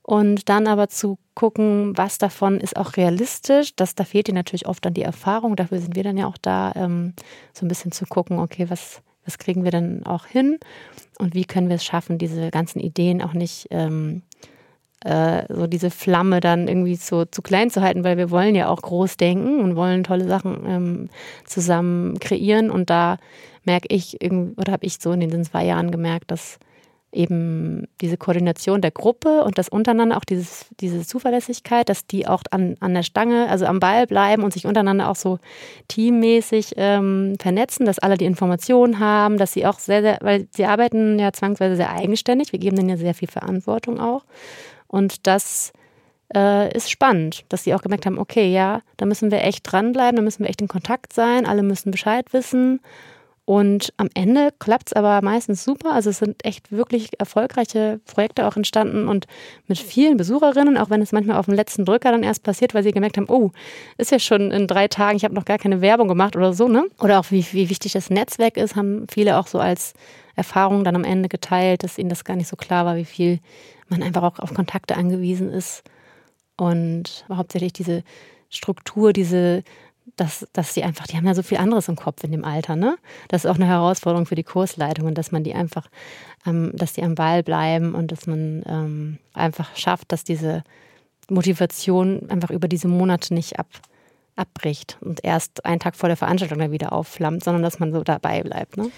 Und 0.10 0.50
dann 0.50 0.65
aber 0.65 0.88
zu 0.88 1.19
gucken, 1.36 1.95
was 1.95 2.17
davon 2.17 2.60
ist 2.60 2.76
auch 2.78 2.98
realistisch. 2.98 3.76
Das, 3.76 3.93
da 3.93 4.04
fehlt 4.04 4.26
dir 4.26 4.34
natürlich 4.34 4.65
oft 4.65 4.84
dann 4.84 4.95
die 4.95 5.04
Erfahrung. 5.04 5.56
Dafür 5.56 5.78
sind 5.78 5.95
wir 5.95 6.02
dann 6.02 6.17
ja 6.17 6.26
auch 6.26 6.39
da, 6.41 6.74
ähm, 6.76 7.13
so 7.54 7.63
ein 7.63 7.67
bisschen 7.67 7.91
zu 7.91 8.08
gucken, 8.08 8.39
okay, 8.39 8.72
was, 8.72 9.04
was 9.24 9.38
kriegen 9.38 9.63
wir 9.63 9.69
denn 9.69 10.04
auch 10.08 10.26
hin? 10.26 10.58
Und 11.19 11.36
wie 11.36 11.45
können 11.45 11.69
wir 11.69 11.76
es 11.76 11.86
schaffen, 11.86 12.17
diese 12.17 12.50
ganzen 12.50 12.80
Ideen 12.80 13.22
auch 13.22 13.34
nicht 13.34 13.67
ähm, 13.69 14.24
äh, 15.06 15.43
so 15.48 15.67
diese 15.67 15.91
Flamme 15.91 16.39
dann 16.39 16.67
irgendwie 16.67 16.95
so 16.95 17.26
zu 17.26 17.43
klein 17.43 17.69
zu 17.69 17.84
halten, 17.84 18.04
weil 18.04 18.17
wir 18.17 18.32
wollen 18.32 18.56
ja 18.56 18.67
auch 18.69 18.82
groß 18.82 19.15
denken 19.15 19.62
und 19.62 19.76
wollen 19.76 20.04
tolle 20.04 20.28
Sachen 20.28 20.65
ähm, 20.65 21.10
zusammen 21.45 22.17
kreieren. 22.17 22.72
Und 22.72 22.89
da 22.89 23.19
merke 23.63 23.93
ich, 23.93 24.17
oder 24.24 24.72
habe 24.72 24.88
ich 24.88 24.98
so 25.00 25.12
in 25.12 25.19
den 25.19 25.45
zwei 25.45 25.65
Jahren 25.65 25.91
gemerkt, 25.91 26.32
dass 26.32 26.58
eben 27.12 27.88
diese 28.02 28.17
Koordination 28.17 28.82
der 28.82 28.91
Gruppe 28.91 29.43
und 29.43 29.58
das 29.58 29.69
untereinander, 29.69 30.17
auch 30.17 30.26
dieses, 30.26 30.67
diese 30.80 31.06
Zuverlässigkeit, 31.06 31.89
dass 31.89 32.06
die 32.06 32.28
auch 32.28 32.43
an, 32.52 32.76
an 32.80 32.93
der 32.93 33.04
Stange, 33.04 33.50
also 33.50 33.65
am 33.65 33.80
Ball 33.80 34.06
bleiben 34.06 34.43
und 34.43 34.54
sich 34.54 34.67
untereinander 34.67 35.10
auch 35.10 35.15
so 35.15 35.39
teammäßig 35.88 36.74
ähm, 36.78 37.36
vernetzen, 37.39 37.86
dass 37.86 38.00
alle 38.00 38.17
die 38.17 38.26
Informationen 38.26 39.00
haben, 39.00 39.38
dass 39.38 39.54
sie 39.54 39.65
auch 39.65 39.80
sehr, 39.80 40.02
sehr, 40.02 40.17
weil 40.22 40.48
sie 40.56 40.65
arbeiten 40.65 41.17
ja 41.17 41.34
zwangsweise 41.34 41.76
sehr 41.76 41.91
eigenständig, 41.91 42.52
wir 42.52 42.60
geben 42.60 42.76
denen 42.76 42.89
ja 42.89 42.98
sehr 42.98 43.15
viel 43.15 43.30
Verantwortung 43.30 44.00
auch. 44.00 44.26
Und 44.88 45.26
das 45.26 45.74
äh, 46.36 46.76
ist 46.76 46.91
spannend, 46.91 47.45
dass 47.50 47.63
sie 47.63 47.74
auch 47.74 47.82
gemerkt 47.82 48.06
haben, 48.06 48.19
okay, 48.19 48.52
ja, 48.52 48.82
da 48.98 49.06
müssen 49.06 49.32
wir 49.32 49.43
echt 49.43 49.69
dranbleiben, 49.72 50.15
da 50.15 50.22
müssen 50.22 50.43
wir 50.43 50.50
echt 50.50 50.62
in 50.62 50.67
Kontakt 50.67 51.13
sein, 51.13 51.45
alle 51.45 51.63
müssen 51.63 51.91
Bescheid 51.91 52.34
wissen. 52.34 52.82
Und 53.49 53.93
am 53.97 54.09
Ende 54.13 54.53
klappt 54.59 54.89
es 54.89 54.93
aber 54.93 55.23
meistens 55.23 55.63
super. 55.63 55.91
Also 55.93 56.12
es 56.12 56.19
sind 56.19 56.45
echt 56.45 56.71
wirklich 56.71 57.19
erfolgreiche 57.19 57.99
Projekte 58.05 58.45
auch 58.45 58.55
entstanden 58.55 59.07
und 59.07 59.25
mit 59.65 59.79
vielen 59.79 60.17
Besucherinnen, 60.17 60.77
auch 60.77 60.91
wenn 60.91 61.01
es 61.01 61.12
manchmal 61.13 61.38
auf 61.38 61.45
dem 61.45 61.55
letzten 61.55 61.83
Drücker 61.83 62.12
dann 62.12 62.21
erst 62.21 62.43
passiert, 62.43 62.75
weil 62.75 62.83
sie 62.83 62.91
gemerkt 62.91 63.17
haben, 63.17 63.25
oh, 63.27 63.49
ist 63.97 64.12
ja 64.12 64.19
schon 64.19 64.51
in 64.51 64.67
drei 64.67 64.88
Tagen, 64.88 65.17
ich 65.17 65.23
habe 65.23 65.33
noch 65.33 65.45
gar 65.45 65.57
keine 65.57 65.81
Werbung 65.81 66.07
gemacht 66.07 66.35
oder 66.35 66.53
so, 66.53 66.67
ne? 66.67 66.85
Oder 66.99 67.19
auch 67.19 67.31
wie, 67.31 67.43
wie 67.53 67.71
wichtig 67.71 67.93
das 67.93 68.12
Netzwerk 68.12 68.55
ist, 68.55 68.75
haben 68.75 69.07
viele 69.09 69.35
auch 69.39 69.47
so 69.47 69.57
als 69.57 69.93
Erfahrung 70.35 70.83
dann 70.83 70.95
am 70.95 71.03
Ende 71.03 71.27
geteilt, 71.27 71.81
dass 71.81 71.97
ihnen 71.97 72.09
das 72.09 72.25
gar 72.25 72.35
nicht 72.35 72.49
so 72.49 72.55
klar 72.55 72.85
war, 72.85 72.97
wie 72.97 73.05
viel 73.05 73.39
man 73.88 74.03
einfach 74.03 74.21
auch 74.21 74.38
auf 74.38 74.53
Kontakte 74.53 74.95
angewiesen 74.95 75.51
ist. 75.51 75.81
Und 76.55 77.25
hauptsächlich 77.33 77.73
diese 77.73 78.03
Struktur, 78.51 79.12
diese 79.12 79.63
dass, 80.15 80.48
dass 80.54 80.74
sie 80.74 80.84
einfach, 80.84 81.08
die 81.08 81.17
haben 81.17 81.26
ja 81.26 81.34
so 81.34 81.43
viel 81.43 81.58
anderes 81.58 81.88
im 81.88 81.95
Kopf 81.95 82.24
in 82.24 82.32
dem 82.32 82.43
Alter, 82.43 82.76
ne? 82.76 82.98
Das 83.28 83.45
ist 83.45 83.52
auch 83.52 83.56
eine 83.56 83.67
Herausforderung 83.67 84.26
für 84.26 84.36
die 84.36 84.43
Kursleitungen, 84.43 85.15
dass 85.15 85.32
man 85.32 85.43
die 85.43 85.54
einfach, 85.54 85.88
ähm, 86.45 86.72
dass 86.74 86.93
die 86.93 87.04
am 87.04 87.15
Ball 87.15 87.43
bleiben 87.43 87.95
und 87.95 88.12
dass 88.12 88.28
man 88.28 88.63
ähm, 88.65 89.17
einfach 89.34 89.76
schafft, 89.76 90.12
dass 90.12 90.24
diese 90.24 90.63
Motivation 91.30 92.30
einfach 92.30 92.50
über 92.50 92.67
diese 92.67 92.88
Monate 92.88 93.34
nicht 93.34 93.60
ab, 93.60 93.67
abbricht 94.36 94.98
und 95.02 95.24
erst 95.24 95.65
einen 95.65 95.80
Tag 95.80 95.95
vor 95.95 96.10
der 96.10 96.17
Veranstaltung 96.17 96.60
dann 96.60 96.72
wieder 96.72 96.93
aufflammt, 96.93 97.43
sondern 97.43 97.63
dass 97.63 97.80
man 97.80 97.91
so 97.91 98.04
dabei 98.04 98.41
bleibt, 98.43 98.78
ne? 98.78 98.91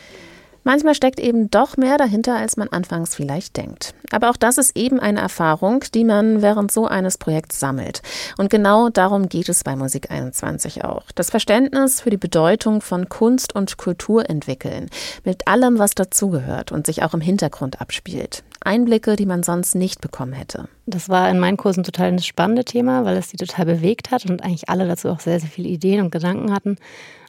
Manchmal 0.64 0.94
steckt 0.94 1.20
eben 1.20 1.50
doch 1.50 1.76
mehr 1.76 1.98
dahinter, 1.98 2.36
als 2.36 2.56
man 2.56 2.68
anfangs 2.70 3.16
vielleicht 3.16 3.58
denkt. 3.58 3.96
Aber 4.12 4.30
auch 4.30 4.38
das 4.38 4.60
ist 4.60 4.78
eben 4.78 5.00
eine 5.00 5.20
Erfahrung, 5.20 5.84
die 5.94 6.04
man 6.04 6.44
während 6.44 6.72
so 6.72 6.86
eines 6.86 7.18
Projekts 7.18 7.60
sammelt. 7.60 8.02
Und 8.38 8.52
genau 8.52 8.90
darum 8.90 9.28
geht 9.28 9.50
es 9.50 9.64
bei 9.64 9.76
Musik 9.76 10.12
21 10.12 10.84
auch. 10.84 11.04
Das 11.16 11.32
Verständnis 11.32 12.02
für 12.02 12.12
die 12.12 12.18
Bedeutung 12.18 12.82
von 12.82 13.10
Kunst 13.10 13.56
und 13.56 13.78
Kultur 13.78 14.30
entwickeln. 14.30 14.90
Mit 15.24 15.48
allem, 15.48 15.80
was 15.80 15.96
dazugehört 15.96 16.72
und 16.72 16.86
sich 16.86 17.02
auch 17.02 17.16
im 17.16 17.22
Hintergrund 17.22 17.82
abspielt. 17.82 18.44
Einblicke, 18.64 19.16
die 19.16 19.26
man 19.26 19.42
sonst 19.42 19.74
nicht 19.74 20.02
bekommen 20.02 20.34
hätte. 20.34 20.68
Das 20.86 21.10
war 21.10 21.28
in 21.30 21.40
meinen 21.40 21.58
Kursen 21.58 21.84
total 21.84 22.10
ein 22.10 22.20
spannendes 22.20 22.66
Thema, 22.66 23.04
weil 23.06 23.18
es 23.18 23.30
die 23.30 23.38
total 23.38 23.66
bewegt 23.66 24.12
hat 24.12 24.30
und 24.30 24.44
eigentlich 24.44 24.70
alle 24.70 24.88
dazu 24.88 25.10
auch 25.10 25.20
sehr, 25.20 25.40
sehr 25.40 25.50
viele 25.50 25.70
Ideen 25.70 26.02
und 26.02 26.12
Gedanken 26.12 26.54
hatten 26.54 26.78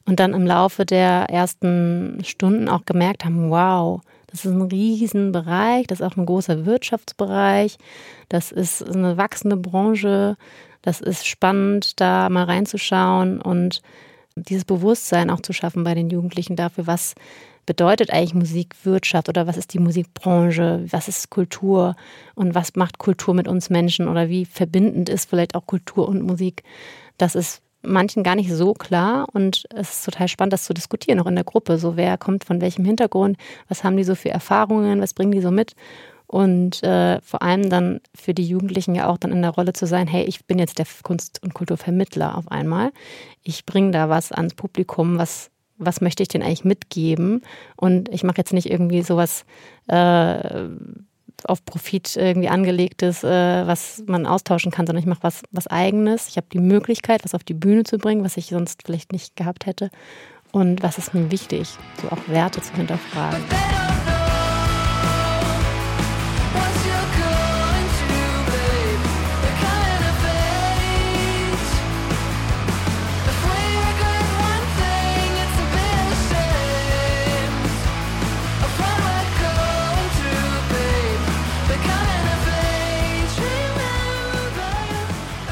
und 0.06 0.20
dann 0.20 0.34
im 0.34 0.46
Laufe 0.46 0.84
der 0.84 1.26
ersten 1.30 2.18
Stunden 2.24 2.68
auch 2.68 2.84
gemerkt 2.84 3.24
haben, 3.24 3.50
wow, 3.50 4.00
das 4.26 4.44
ist 4.44 4.52
ein 4.52 4.62
Riesenbereich, 4.62 5.86
das 5.86 6.00
ist 6.00 6.06
auch 6.06 6.16
ein 6.16 6.26
großer 6.26 6.64
Wirtschaftsbereich, 6.64 7.76
das 8.28 8.50
ist 8.50 8.82
eine 8.82 9.16
wachsende 9.16 9.56
Branche, 9.56 10.36
das 10.80 11.00
ist 11.00 11.26
spannend, 11.26 12.00
da 12.00 12.28
mal 12.28 12.44
reinzuschauen 12.44 13.40
und 13.40 13.82
dieses 14.34 14.64
Bewusstsein 14.64 15.30
auch 15.30 15.40
zu 15.40 15.52
schaffen 15.52 15.84
bei 15.84 15.94
den 15.94 16.10
Jugendlichen 16.10 16.56
dafür, 16.56 16.86
was 16.86 17.14
bedeutet 17.66 18.10
eigentlich 18.10 18.34
Musikwirtschaft 18.34 19.28
oder 19.28 19.46
was 19.46 19.56
ist 19.56 19.72
die 19.74 19.78
Musikbranche, 19.78 20.84
was 20.90 21.08
ist 21.08 21.30
Kultur 21.30 21.94
und 22.34 22.54
was 22.54 22.74
macht 22.74 22.98
Kultur 22.98 23.34
mit 23.34 23.46
uns 23.46 23.70
Menschen 23.70 24.08
oder 24.08 24.28
wie 24.28 24.46
verbindend 24.46 25.08
ist 25.08 25.28
vielleicht 25.30 25.54
auch 25.54 25.66
Kultur 25.66 26.08
und 26.08 26.22
Musik. 26.22 26.64
Das 27.18 27.34
ist 27.34 27.61
manchen 27.82 28.22
gar 28.22 28.34
nicht 28.34 28.52
so 28.52 28.74
klar 28.74 29.26
und 29.32 29.64
es 29.74 29.92
ist 29.92 30.04
total 30.04 30.28
spannend, 30.28 30.52
das 30.52 30.64
zu 30.64 30.74
diskutieren, 30.74 31.20
auch 31.20 31.26
in 31.26 31.34
der 31.34 31.44
Gruppe. 31.44 31.78
So, 31.78 31.96
wer 31.96 32.16
kommt 32.18 32.44
von 32.44 32.60
welchem 32.60 32.84
Hintergrund, 32.84 33.36
was 33.68 33.84
haben 33.84 33.96
die 33.96 34.04
so 34.04 34.14
für 34.14 34.30
Erfahrungen, 34.30 35.00
was 35.00 35.14
bringen 35.14 35.32
die 35.32 35.40
so 35.40 35.50
mit? 35.50 35.74
Und 36.26 36.82
äh, 36.82 37.20
vor 37.20 37.42
allem 37.42 37.68
dann 37.68 38.00
für 38.14 38.32
die 38.32 38.46
Jugendlichen 38.46 38.94
ja 38.94 39.08
auch 39.08 39.18
dann 39.18 39.32
in 39.32 39.42
der 39.42 39.50
Rolle 39.50 39.74
zu 39.74 39.86
sein, 39.86 40.06
hey, 40.06 40.24
ich 40.24 40.46
bin 40.46 40.58
jetzt 40.58 40.78
der 40.78 40.86
Kunst- 41.02 41.42
und 41.42 41.52
Kulturvermittler 41.52 42.38
auf 42.38 42.50
einmal. 42.50 42.90
Ich 43.42 43.66
bringe 43.66 43.90
da 43.90 44.08
was 44.08 44.32
ans 44.32 44.54
Publikum, 44.54 45.18
was, 45.18 45.50
was 45.76 46.00
möchte 46.00 46.22
ich 46.22 46.30
denn 46.30 46.42
eigentlich 46.42 46.64
mitgeben? 46.64 47.42
Und 47.76 48.08
ich 48.08 48.24
mache 48.24 48.38
jetzt 48.38 48.54
nicht 48.54 48.70
irgendwie 48.70 49.02
sowas 49.02 49.44
äh, 49.88 50.68
auf 51.46 51.64
Profit 51.64 52.16
irgendwie 52.16 52.48
angelegtes, 52.48 53.24
äh, 53.24 53.66
was 53.66 54.02
man 54.06 54.26
austauschen 54.26 54.70
kann, 54.70 54.86
sondern 54.86 55.02
ich 55.02 55.08
mache 55.08 55.22
was, 55.22 55.42
was 55.50 55.66
eigenes. 55.66 56.28
Ich 56.28 56.36
habe 56.36 56.46
die 56.52 56.58
Möglichkeit, 56.58 57.24
was 57.24 57.34
auf 57.34 57.44
die 57.44 57.54
Bühne 57.54 57.84
zu 57.84 57.98
bringen, 57.98 58.24
was 58.24 58.36
ich 58.36 58.46
sonst 58.46 58.82
vielleicht 58.84 59.12
nicht 59.12 59.36
gehabt 59.36 59.66
hätte. 59.66 59.90
Und 60.52 60.82
was 60.82 60.98
ist 60.98 61.14
mir 61.14 61.30
wichtig, 61.30 61.68
so 62.00 62.08
auch 62.08 62.28
Werte 62.28 62.60
zu 62.60 62.74
hinterfragen. 62.74 63.42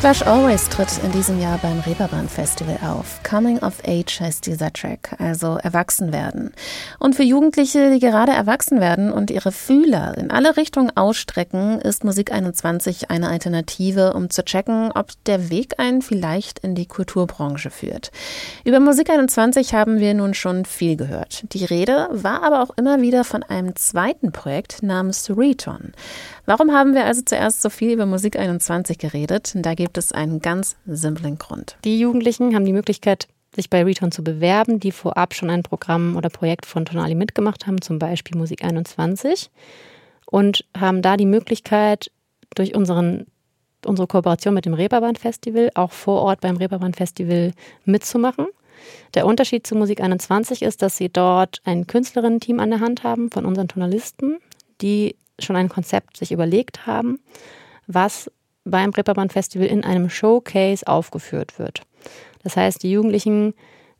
Flash 0.01 0.23
Always 0.23 0.67
tritt 0.71 0.89
in 1.05 1.13
diesem 1.13 1.39
Jahr 1.39 1.59
beim 1.59 1.79
Reeperbahn 1.81 2.27
Festival 2.27 2.79
auf. 2.83 3.21
Coming 3.23 3.59
of 3.59 3.83
Age 3.87 4.19
heißt 4.19 4.47
dieser 4.47 4.73
Track, 4.73 5.15
also 5.19 5.59
erwachsen 5.63 6.11
werden. 6.11 6.55
Und 6.99 7.17
für 7.17 7.23
Jugendliche, 7.23 7.91
die 7.91 7.99
gerade 7.99 8.33
erwachsen 8.33 8.81
werden 8.81 9.13
und 9.13 9.31
ihre 9.31 9.53
Fühler 9.53 10.17
in 10.17 10.31
alle 10.31 10.57
Richtungen 10.57 10.91
ausstrecken, 10.97 11.83
ist 11.83 12.03
Musik 12.03 12.33
21 12.33 13.11
eine 13.11 13.29
Alternative, 13.29 14.15
um 14.15 14.31
zu 14.31 14.43
checken, 14.43 14.91
ob 14.91 15.13
der 15.27 15.51
Weg 15.51 15.75
einen 15.79 16.01
vielleicht 16.01 16.61
in 16.61 16.75
die 16.75 16.87
Kulturbranche 16.87 17.69
führt. 17.69 18.11
Über 18.65 18.81
Musik 18.81 19.11
21 19.11 19.75
haben 19.75 19.99
wir 19.99 20.15
nun 20.15 20.33
schon 20.33 20.65
viel 20.65 20.97
gehört. 20.97 21.45
Die 21.53 21.67
Rede 21.67 22.09
war 22.11 22.43
aber 22.43 22.63
auch 22.63 22.71
immer 22.79 23.03
wieder 23.03 23.23
von 23.23 23.43
einem 23.43 23.77
zweiten 23.77 24.33
Projekt 24.33 24.83
namens 24.83 25.29
Reton. 25.29 25.93
Warum 26.47 26.73
haben 26.73 26.95
wir 26.95 27.05
also 27.05 27.21
zuerst 27.23 27.63
so 27.63 27.69
viel 27.69 27.93
über 27.93 28.07
Musik 28.07 28.37
21 28.37 28.99
geredet? 28.99 29.53
Da 29.55 29.75
es 29.99 30.13
einen 30.13 30.41
ganz 30.41 30.77
simplen 30.87 31.39
Grund. 31.39 31.77
Die 31.85 31.99
Jugendlichen 31.99 32.55
haben 32.55 32.65
die 32.65 32.73
Möglichkeit, 32.73 33.29
sich 33.55 33.69
bei 33.69 33.83
Return 33.83 34.13
zu 34.13 34.23
bewerben, 34.23 34.81
die 34.81 34.93
vorab 34.93 35.35
schon 35.35 35.51
ein 35.51 35.63
Programm 35.63 36.17
oder 36.17 36.29
Projekt 36.29 36.67
von 36.67 36.85
Tonali 36.85 37.15
mitgemacht 37.15 37.67
haben, 37.67 37.83
zum 37.83 37.99
Beispiel 37.99 38.39
Musik 38.39 38.65
21, 38.65 39.51
und 40.27 40.65
haben 40.79 41.03
da 41.03 41.17
die 41.17 41.27
Möglichkeit, 41.27 42.11
durch 42.55 42.75
unseren, 42.75 43.27
unsere 43.85 44.09
Kooperation 44.09 44.55
mit 44.55 44.67
dem 44.67 44.75
Reeperbahn 44.75 45.17
Festival 45.17 45.71
auch 45.75 45.93
vor 45.93 46.23
Ort 46.23 46.41
beim 46.41 46.57
Reeperbahn 46.57 46.95
Festival 46.95 47.53
mitzumachen. 47.85 48.47
Der 49.15 49.27
Unterschied 49.27 49.67
zu 49.67 49.75
Musik 49.75 50.01
21 50.01 50.63
ist, 50.63 50.83
dass 50.83 50.97
sie 50.97 51.09
dort 51.09 51.61
ein 51.65 51.87
Künstlerinnen-Team 51.87 52.61
an 52.61 52.71
der 52.71 52.81
Hand 52.81 53.05
haben 53.05 53.31
von 53.31 53.45
unseren 53.45 53.67
Journalisten, 53.67 54.39
die 54.81 55.17
schon 55.39 55.57
ein 55.57 55.69
Konzept 55.69 56.17
sich 56.17 56.33
überlegt 56.33 56.87
haben, 56.87 57.21
was 57.87 58.31
beim 58.65 58.91
Reeperbahn 58.91 59.31
Festival 59.31 59.67
in 59.67 59.85
einem 59.85 60.11
Showcase 60.11 60.87
aufgeführt 60.87 61.59
wird. 61.59 61.83
Das 62.43 62.57
heißt, 62.57 62.83
die 62.83 62.91
Jugendlichen 62.91 63.55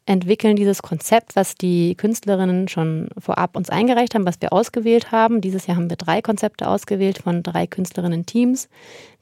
entwickeln 0.07 0.57
dieses 0.57 0.83
Konzept, 0.83 1.37
was 1.37 1.55
die 1.55 1.95
Künstlerinnen 1.95 2.69
schon 2.69 3.09
vorab 3.19 3.57
uns 3.57 3.71
eingereicht 3.71 4.15
haben, 4.15 4.27
was 4.27 4.41
wir 4.41 4.53
ausgewählt 4.53 5.13
haben. 5.13 5.41
Dieses 5.41 5.67
Jahr 5.67 5.77
haben 5.77 5.91
wir 5.91 5.97
drei 5.97 6.23
Konzepte 6.23 6.69
ausgewählt 6.69 7.19
von 7.19 7.43
drei 7.43 7.67
Künstlerinnen-Teams, 7.67 8.69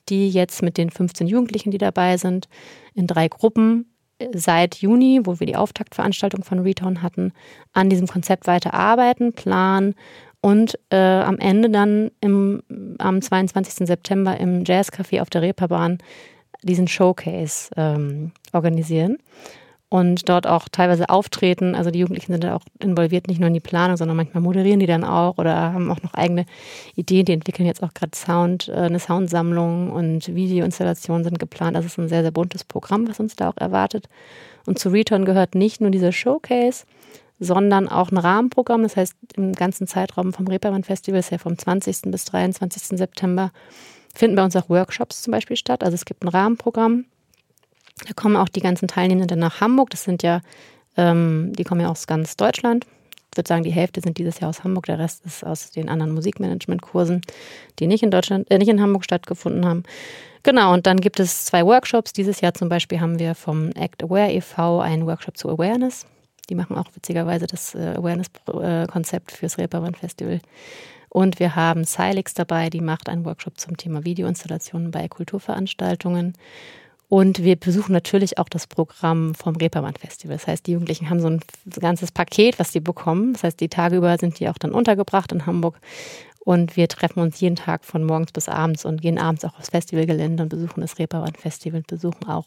die 0.08 0.30
jetzt 0.30 0.62
mit 0.62 0.78
den 0.78 0.90
15 0.90 1.26
Jugendlichen, 1.26 1.70
die 1.70 1.78
dabei 1.78 2.16
sind, 2.16 2.48
in 2.94 3.06
drei 3.06 3.28
Gruppen 3.28 3.86
seit 4.32 4.76
Juni, 4.76 5.20
wo 5.24 5.38
wir 5.38 5.46
die 5.46 5.56
Auftaktveranstaltung 5.56 6.42
von 6.42 6.60
Return 6.60 7.02
hatten, 7.02 7.32
an 7.72 7.88
diesem 7.88 8.06
Konzept 8.06 8.46
weiter 8.46 8.74
arbeiten, 8.74 9.32
planen 9.32 9.94
und 10.40 10.78
äh, 10.90 10.96
am 10.96 11.38
Ende 11.38 11.70
dann 11.70 12.10
im, 12.20 12.62
am 12.98 13.20
22. 13.20 13.86
September 13.86 14.38
im 14.38 14.64
Jazzcafé 14.64 15.20
auf 15.20 15.30
der 15.30 15.42
Reeperbahn 15.42 15.98
diesen 16.62 16.88
Showcase 16.88 17.70
ähm, 17.76 18.32
organisieren 18.52 19.18
und 19.90 20.28
dort 20.28 20.46
auch 20.46 20.68
teilweise 20.68 21.08
auftreten. 21.08 21.74
Also 21.74 21.90
die 21.90 22.00
Jugendlichen 22.00 22.32
sind 22.32 22.44
da 22.44 22.56
auch 22.56 22.62
involviert, 22.78 23.26
nicht 23.26 23.40
nur 23.40 23.48
in 23.48 23.54
die 23.54 23.60
Planung, 23.60 23.96
sondern 23.96 24.16
manchmal 24.16 24.42
moderieren 24.42 24.80
die 24.80 24.86
dann 24.86 25.04
auch 25.04 25.38
oder 25.38 25.72
haben 25.72 25.90
auch 25.90 26.02
noch 26.02 26.14
eigene 26.14 26.44
Ideen. 26.94 27.24
Die 27.24 27.32
entwickeln 27.32 27.66
jetzt 27.66 27.82
auch 27.82 27.94
gerade 27.94 28.16
Sound, 28.16 28.68
äh, 28.68 28.72
eine 28.72 29.00
Soundsammlung 29.00 29.90
und 29.90 30.34
Videoinstallationen 30.34 31.24
sind 31.24 31.38
geplant. 31.38 31.76
Das 31.76 31.86
ist 31.86 31.98
ein 31.98 32.08
sehr, 32.08 32.22
sehr 32.22 32.30
buntes 32.30 32.64
Programm, 32.64 33.08
was 33.08 33.20
uns 33.20 33.34
da 33.36 33.48
auch 33.48 33.56
erwartet. 33.56 34.08
Und 34.66 34.78
zu 34.78 34.90
Return 34.90 35.24
gehört 35.24 35.54
nicht 35.54 35.80
nur 35.80 35.90
dieser 35.90 36.12
Showcase, 36.12 36.84
sondern 37.40 37.88
auch 37.88 38.10
ein 38.10 38.18
Rahmenprogramm. 38.18 38.82
Das 38.82 38.96
heißt, 38.96 39.14
im 39.36 39.52
ganzen 39.52 39.86
Zeitraum 39.86 40.32
vom 40.32 40.46
Reeperbahn 40.46 40.84
Festival, 40.84 41.20
ist 41.20 41.30
ja 41.30 41.38
vom 41.38 41.56
20. 41.56 42.10
bis 42.10 42.24
23. 42.26 42.98
September, 42.98 43.52
finden 44.14 44.36
bei 44.36 44.44
uns 44.44 44.56
auch 44.56 44.68
Workshops 44.68 45.22
zum 45.22 45.32
Beispiel 45.32 45.56
statt. 45.56 45.82
Also 45.82 45.94
es 45.94 46.04
gibt 46.04 46.24
ein 46.24 46.28
Rahmenprogramm. 46.28 47.04
Da 48.06 48.12
kommen 48.14 48.36
auch 48.36 48.48
die 48.48 48.60
ganzen 48.60 48.88
Teilnehmenden 48.88 49.38
nach 49.38 49.60
Hamburg. 49.60 49.90
Das 49.90 50.04
sind 50.04 50.22
ja, 50.22 50.40
ähm, 50.96 51.52
die 51.56 51.64
kommen 51.64 51.80
ja 51.80 51.88
aus 51.88 52.06
ganz 52.06 52.36
Deutschland. 52.36 52.86
Ich 53.30 53.36
würde 53.36 53.48
sagen, 53.48 53.62
die 53.62 53.70
Hälfte 53.70 54.00
sind 54.00 54.18
dieses 54.18 54.40
Jahr 54.40 54.50
aus 54.50 54.64
Hamburg, 54.64 54.86
der 54.86 54.98
Rest 54.98 55.24
ist 55.24 55.44
aus 55.44 55.70
den 55.70 55.88
anderen 55.88 56.12
Musikmanagement-Kursen, 56.12 57.20
die 57.78 57.86
nicht 57.86 58.02
in 58.02 58.10
Deutschland, 58.10 58.50
äh, 58.50 58.58
nicht 58.58 58.68
in 58.68 58.80
Hamburg 58.80 59.04
stattgefunden 59.04 59.66
haben. 59.66 59.82
Genau, 60.42 60.72
und 60.72 60.86
dann 60.86 61.00
gibt 61.00 61.20
es 61.20 61.44
zwei 61.44 61.64
Workshops. 61.64 62.12
Dieses 62.12 62.40
Jahr 62.40 62.54
zum 62.54 62.68
Beispiel 62.68 63.00
haben 63.00 63.18
wir 63.18 63.34
vom 63.34 63.70
Act 63.72 64.02
Aware 64.02 64.32
e.V. 64.32 64.80
einen 64.80 65.06
Workshop 65.06 65.36
zu 65.36 65.48
Awareness 65.50 66.06
Die 66.50 66.54
machen 66.54 66.76
auch 66.76 66.88
witzigerweise 66.94 67.46
das 67.46 67.74
äh, 67.74 67.94
Awareness-Konzept 67.96 69.32
fürs 69.32 69.58
Reeperbahn 69.58 69.94
Festival. 69.94 70.40
Und 71.08 71.40
wir 71.40 71.56
haben 71.56 71.84
Silix 71.84 72.34
dabei, 72.34 72.70
die 72.70 72.80
macht 72.80 73.08
einen 73.08 73.24
Workshop 73.24 73.58
zum 73.58 73.76
Thema 73.76 74.04
Videoinstallationen 74.04 74.90
bei 74.90 75.08
Kulturveranstaltungen. 75.08 76.34
Und 77.08 77.42
wir 77.42 77.56
besuchen 77.56 77.92
natürlich 77.92 78.36
auch 78.36 78.50
das 78.50 78.66
Programm 78.66 79.34
vom 79.34 79.56
Reeperbahn 79.56 79.94
Festival. 79.94 80.36
Das 80.36 80.46
heißt, 80.46 80.66
die 80.66 80.72
Jugendlichen 80.72 81.08
haben 81.08 81.20
so 81.20 81.30
ein 81.30 81.40
ganzes 81.80 82.12
Paket, 82.12 82.58
was 82.58 82.72
sie 82.72 82.80
bekommen. 82.80 83.32
Das 83.32 83.44
heißt, 83.44 83.60
die 83.60 83.70
Tage 83.70 83.96
über 83.96 84.18
sind 84.18 84.38
die 84.38 84.48
auch 84.48 84.58
dann 84.58 84.72
untergebracht 84.72 85.32
in 85.32 85.46
Hamburg. 85.46 85.80
Und 86.40 86.76
wir 86.76 86.86
treffen 86.88 87.20
uns 87.20 87.40
jeden 87.40 87.56
Tag 87.56 87.84
von 87.84 88.04
morgens 88.04 88.32
bis 88.32 88.48
abends 88.48 88.84
und 88.84 89.00
gehen 89.00 89.18
abends 89.18 89.44
auch 89.44 89.58
aufs 89.58 89.70
Festivalgelände 89.70 90.42
und 90.42 90.50
besuchen 90.50 90.82
das 90.82 90.98
Reeperbahn 90.98 91.34
Festival, 91.34 91.82
besuchen 91.86 92.28
auch 92.28 92.46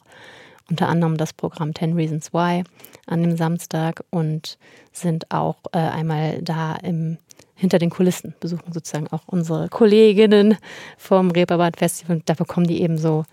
unter 0.69 0.87
anderem 0.87 1.17
das 1.17 1.33
Programm 1.33 1.75
10 1.75 1.93
Reasons 1.93 2.33
Why 2.33 2.63
an 3.07 3.23
dem 3.23 3.37
Samstag 3.37 4.03
und 4.09 4.57
sind 4.91 5.31
auch 5.31 5.57
äh, 5.73 5.77
einmal 5.77 6.41
da 6.41 6.75
im, 6.75 7.17
hinter 7.55 7.79
den 7.79 7.89
Kulissen, 7.89 8.33
besuchen 8.39 8.71
sozusagen 8.73 9.07
auch 9.07 9.23
unsere 9.27 9.69
Kolleginnen 9.69 10.57
vom 10.97 11.31
Reeperbahn 11.31 11.73
Festival. 11.73 12.17
Und 12.17 12.29
da 12.29 12.33
bekommen 12.33 12.67
die 12.67 12.81
eben 12.81 12.97
so 12.97 13.23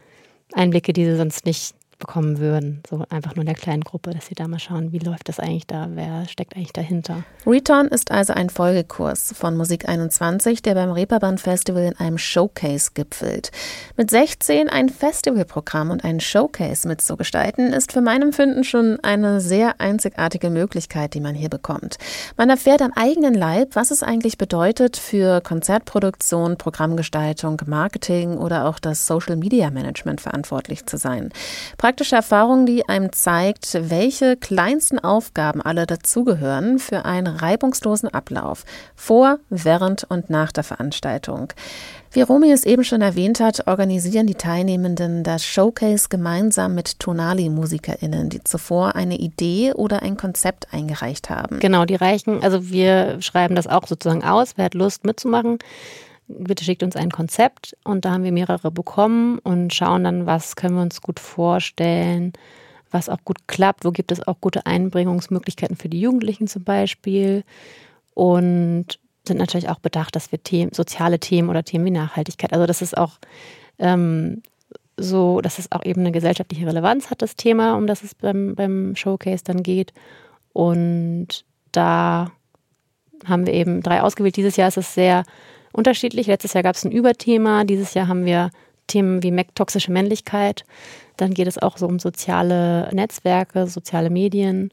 Einblicke, 0.53 0.93
die 0.93 1.05
sie 1.05 1.17
sonst 1.17 1.45
nicht 1.45 1.75
bekommen 1.98 2.38
würden. 2.38 2.82
So 2.88 3.04
einfach 3.11 3.34
nur 3.34 3.42
in 3.42 3.46
der 3.46 3.54
kleinen 3.54 3.82
Gruppe, 3.82 4.11
dass 4.11 4.26
sie 4.26 4.34
da 4.34 4.46
mal 4.46 4.58
schauen, 4.58 4.92
wie 4.92 4.98
läuft 4.98 5.28
das 5.28 5.40
eigentlich 5.40 5.66
da, 5.66 5.88
wer 5.94 6.26
steckt 6.28 6.56
eigentlich 6.56 6.72
dahinter. 6.72 7.24
Return 7.46 7.88
ist 7.88 8.11
also 8.11 8.32
ein 8.32 8.50
Folgekurs 8.50 9.34
von 9.37 9.56
Musik 9.56 9.88
21, 9.88 10.62
der 10.62 10.74
beim 10.74 10.92
Reeperbahn 10.92 11.38
Festival 11.38 11.84
in 11.84 11.96
einem 11.96 12.18
Showcase 12.18 12.90
gipfelt. 12.94 13.50
Mit 13.96 14.11
16 14.11 14.68
ein 14.68 14.88
Festivalprogramm 14.88 15.90
und 15.90 16.04
einen 16.04 16.20
Showcase 16.20 16.87
mitzugestalten, 16.87 17.72
ist 17.72 17.92
für 17.92 18.00
mein 18.00 18.22
Empfinden 18.22 18.64
schon 18.64 18.98
eine 19.02 19.40
sehr 19.40 19.80
einzigartige 19.80 20.50
Möglichkeit, 20.50 21.14
die 21.14 21.20
man 21.20 21.34
hier 21.34 21.48
bekommt. 21.48 21.98
Man 22.37 22.50
erfährt 22.50 22.82
am 22.82 22.92
eigenen 22.94 23.34
Leib, 23.34 23.74
was 23.74 23.90
es 23.90 24.02
eigentlich 24.02 24.38
bedeutet, 24.38 24.96
für 24.96 25.40
Konzertproduktion, 25.40 26.58
Programmgestaltung, 26.58 27.61
Marketing 27.66 28.37
oder 28.37 28.66
auch 28.66 28.78
das 28.78 29.06
Social 29.06 29.37
Media 29.37 29.70
Management 29.70 30.20
verantwortlich 30.20 30.87
zu 30.87 30.96
sein 30.96 31.30
praktische 31.88 32.16
Erfahrung, 32.16 32.66
die 32.66 32.87
einem 32.87 33.12
zeigt, 33.14 33.79
welche 33.81 34.37
kleinsten 34.37 34.98
Aufgaben 34.98 35.62
alle 35.62 35.87
dazugehören 35.87 36.79
für 36.79 37.07
einen 37.07 37.27
reibungslosen 37.27 38.11
Ablauf 38.11 38.66
vor, 38.94 39.38
während 39.48 40.05
und 40.05 40.29
nach 40.29 40.53
der 40.53 40.64
Veranstaltung. 40.64 41.51
Wie 42.12 42.20
Romy 42.20 42.53
es 42.53 42.66
eben 42.66 42.85
schon 42.85 43.01
erwähnt 43.01 43.40
hat, 43.40 43.66
organisieren 43.68 44.27
die 44.27 44.35
Teilnehmenden 44.35 45.24
das 45.24 45.46
Showcase 45.46 46.11
gemeinsam 46.11 46.74
mit 46.74 47.01
Tonali-MusikerInnen, 47.01 48.29
die 48.29 48.44
zuvor 48.44 48.94
eine 48.94 49.16
Idee 49.16 49.72
oder 49.72 50.03
ein 50.03 50.18
Konzept 50.18 50.74
eingereicht 50.74 51.31
haben. 51.31 51.59
Genau, 51.59 51.87
die 51.87 51.94
reichen, 51.94 52.42
also 52.42 52.68
wir 52.68 53.22
schreiben 53.22 53.55
das 53.55 53.66
auch 53.66 53.87
sozusagen 53.87 54.24
aus, 54.24 54.53
wer 54.57 54.66
hat 54.66 54.74
Lust 54.74 55.07
mitzumachen 55.07 55.57
bitte 56.29 56.64
schickt 56.64 56.83
uns 56.83 56.97
ein 56.97 57.11
Konzept 57.11 57.77
und 57.85 58.05
da 58.05 58.12
haben 58.12 58.25
wir 58.25 58.33
mehrere 58.33 58.71
bekommen 58.71 59.38
und 59.38 59.73
schauen 59.73 60.05
dann, 60.05 60.27
was 60.27 60.57
können 60.57 60.77
wir 60.77 60.83
uns 60.83 61.01
gut 61.01 61.19
vorstellen, 61.19 62.33
was 62.91 63.09
auch 63.09 63.19
gut 63.25 63.49
klappt, 63.49 63.85
wo 63.85 63.91
gibt 63.91 64.12
es 64.12 64.27
auch 64.27 64.41
gute 64.41 64.67
Einbringungsmöglichkeiten 64.67 65.77
für 65.77 65.88
die 65.88 66.01
Jugendlichen 66.01 66.47
zum 66.47 66.64
Beispiel 66.64 67.45
und 68.14 68.99
sind 69.27 69.38
natürlich 69.38 69.69
auch 69.69 69.79
bedacht, 69.79 70.17
dass 70.17 70.33
wir 70.33 70.43
Themen, 70.43 70.73
soziale 70.73 71.19
Themen 71.19 71.49
oder 71.51 71.64
Themen 71.64 71.85
wie 71.85 71.91
Nachhaltigkeit, 71.91 72.53
also 72.53 72.67
das 72.67 72.83
ist 72.83 72.97
auch 72.97 73.19
ähm, 73.79 74.43
so, 74.97 75.41
dass 75.41 75.59
es 75.59 75.71
auch 75.73 75.85
eben 75.85 76.01
eine 76.01 76.12
gesellschaftliche 76.12 76.67
Relevanz 76.67 77.11
hat, 77.11 77.23
das 77.23 77.37
Thema, 77.37 77.77
um 77.77 77.87
das 77.87 78.03
es 78.03 78.14
beim, 78.14 78.55
beim 78.55 78.97
Showcase 78.97 79.45
dann 79.45 79.62
geht 79.62 79.93
und 80.53 81.45
da 81.73 82.33
haben 83.27 83.47
wir 83.47 83.53
eben 83.55 83.83
drei 83.83 84.03
ausgewählt. 84.03 84.37
Dieses 84.37 84.57
Jahr 84.57 84.69
ist 84.69 84.77
es 84.77 84.95
sehr 84.95 85.25
unterschiedlich. 85.72 86.26
Letztes 86.26 86.52
Jahr 86.52 86.62
gab 86.62 86.76
es 86.76 86.85
ein 86.85 86.92
Überthema, 86.92 87.64
dieses 87.64 87.94
Jahr 87.94 88.09
haben 88.09 88.24
wir 88.24 88.50
Themen 88.87 89.22
wie 89.22 89.44
toxische 89.54 89.92
Männlichkeit. 89.92 90.64
Dann 91.16 91.35
geht 91.35 91.46
es 91.46 91.59
auch 91.59 91.76
so 91.76 91.87
um 91.87 91.98
soziale 91.98 92.88
Netzwerke, 92.92 93.66
soziale 93.66 94.11
Medien. 94.11 94.70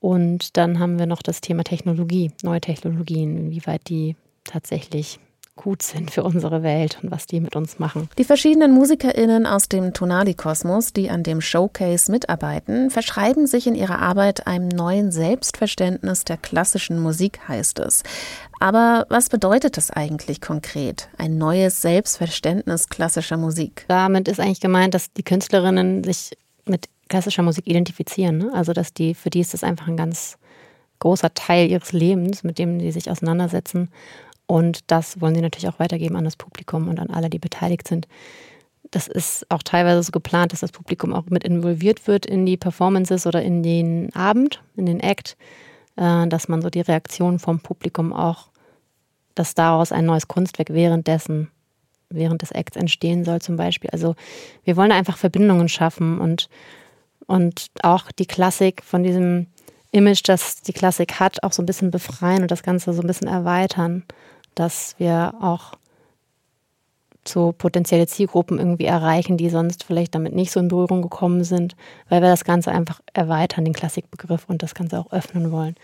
Und 0.00 0.56
dann 0.56 0.78
haben 0.78 0.98
wir 0.98 1.06
noch 1.06 1.22
das 1.22 1.40
Thema 1.40 1.64
Technologie, 1.64 2.30
neue 2.42 2.60
Technologien, 2.60 3.36
inwieweit 3.36 3.88
die 3.88 4.16
tatsächlich 4.44 5.18
gut 5.58 5.82
sind 5.82 6.10
für 6.10 6.22
unsere 6.22 6.62
Welt 6.62 6.98
und 7.02 7.10
was 7.10 7.26
die 7.26 7.40
mit 7.40 7.56
uns 7.56 7.78
machen. 7.78 8.08
Die 8.16 8.24
verschiedenen 8.24 8.72
MusikerInnen 8.72 9.44
aus 9.44 9.68
dem 9.68 9.92
Tonali-Kosmos, 9.92 10.92
die 10.92 11.10
an 11.10 11.22
dem 11.22 11.40
Showcase 11.40 12.10
mitarbeiten, 12.10 12.90
verschreiben 12.90 13.46
sich 13.46 13.66
in 13.66 13.74
ihrer 13.74 13.98
Arbeit 13.98 14.46
einem 14.46 14.68
neuen 14.68 15.12
Selbstverständnis 15.12 16.24
der 16.24 16.36
klassischen 16.36 17.00
Musik, 17.00 17.40
heißt 17.46 17.80
es. 17.80 18.04
Aber 18.60 19.04
was 19.08 19.28
bedeutet 19.28 19.76
das 19.76 19.90
eigentlich 19.90 20.40
konkret? 20.40 21.08
Ein 21.18 21.38
neues 21.38 21.82
Selbstverständnis 21.82 22.88
klassischer 22.88 23.36
Musik? 23.36 23.84
Damit 23.88 24.28
ist 24.28 24.40
eigentlich 24.40 24.60
gemeint, 24.60 24.94
dass 24.94 25.12
die 25.12 25.22
Künstlerinnen 25.22 26.04
sich 26.04 26.36
mit 26.64 26.88
klassischer 27.08 27.42
Musik 27.42 27.66
identifizieren. 27.66 28.38
Ne? 28.38 28.50
Also, 28.54 28.72
dass 28.72 28.92
die, 28.92 29.14
für 29.14 29.30
die 29.30 29.40
ist 29.40 29.54
das 29.54 29.64
einfach 29.64 29.88
ein 29.88 29.96
ganz 29.96 30.38
großer 30.98 31.32
Teil 31.34 31.70
ihres 31.70 31.92
Lebens, 31.92 32.42
mit 32.42 32.58
dem 32.58 32.80
sie 32.80 32.90
sich 32.90 33.10
auseinandersetzen. 33.10 33.90
Und 34.48 34.90
das 34.90 35.20
wollen 35.20 35.34
sie 35.34 35.42
natürlich 35.42 35.68
auch 35.68 35.78
weitergeben 35.78 36.16
an 36.16 36.24
das 36.24 36.36
Publikum 36.36 36.88
und 36.88 36.98
an 36.98 37.10
alle, 37.10 37.28
die 37.28 37.38
beteiligt 37.38 37.86
sind. 37.86 38.08
Das 38.90 39.06
ist 39.06 39.44
auch 39.50 39.62
teilweise 39.62 40.02
so 40.02 40.10
geplant, 40.10 40.52
dass 40.52 40.60
das 40.60 40.72
Publikum 40.72 41.12
auch 41.12 41.26
mit 41.26 41.44
involviert 41.44 42.06
wird 42.06 42.24
in 42.24 42.46
die 42.46 42.56
Performances 42.56 43.26
oder 43.26 43.42
in 43.42 43.62
den 43.62 44.10
Abend, 44.14 44.62
in 44.74 44.86
den 44.86 45.00
Act, 45.00 45.36
äh, 45.96 46.26
dass 46.26 46.48
man 46.48 46.62
so 46.62 46.70
die 46.70 46.80
Reaktion 46.80 47.38
vom 47.38 47.60
Publikum 47.60 48.14
auch, 48.14 48.48
dass 49.34 49.54
daraus 49.54 49.92
ein 49.92 50.06
neues 50.06 50.28
Kunstwerk 50.28 50.70
währenddessen, 50.70 51.50
während 52.08 52.40
des 52.40 52.50
Acts 52.50 52.78
entstehen 52.78 53.26
soll 53.26 53.42
zum 53.42 53.56
Beispiel. 53.56 53.90
Also 53.90 54.14
wir 54.64 54.78
wollen 54.78 54.92
einfach 54.92 55.18
Verbindungen 55.18 55.68
schaffen 55.68 56.18
und, 56.18 56.48
und 57.26 57.66
auch 57.82 58.10
die 58.12 58.26
Klassik 58.26 58.82
von 58.82 59.02
diesem 59.02 59.48
Image, 59.92 60.22
das 60.24 60.62
die 60.62 60.72
Klassik 60.72 61.20
hat, 61.20 61.42
auch 61.42 61.52
so 61.52 61.60
ein 61.60 61.66
bisschen 61.66 61.90
befreien 61.90 62.40
und 62.40 62.50
das 62.50 62.62
Ganze 62.62 62.94
so 62.94 63.02
ein 63.02 63.06
bisschen 63.06 63.28
erweitern 63.28 64.04
dass 64.58 64.94
wir 64.98 65.34
auch 65.40 65.74
so 67.26 67.52
potenzielle 67.52 68.06
Zielgruppen 68.06 68.58
irgendwie 68.58 68.86
erreichen, 68.86 69.36
die 69.36 69.50
sonst 69.50 69.84
vielleicht 69.84 70.14
damit 70.14 70.34
nicht 70.34 70.50
so 70.50 70.60
in 70.60 70.68
Berührung 70.68 71.02
gekommen 71.02 71.44
sind, 71.44 71.76
weil 72.08 72.22
wir 72.22 72.30
das 72.30 72.44
Ganze 72.44 72.72
einfach 72.72 73.00
erweitern, 73.12 73.64
den 73.64 73.74
Klassikbegriff 73.74 74.48
und 74.48 74.62
das 74.62 74.74
Ganze 74.74 74.98
auch 74.98 75.12
öffnen 75.12 75.52
wollen. 75.52 75.74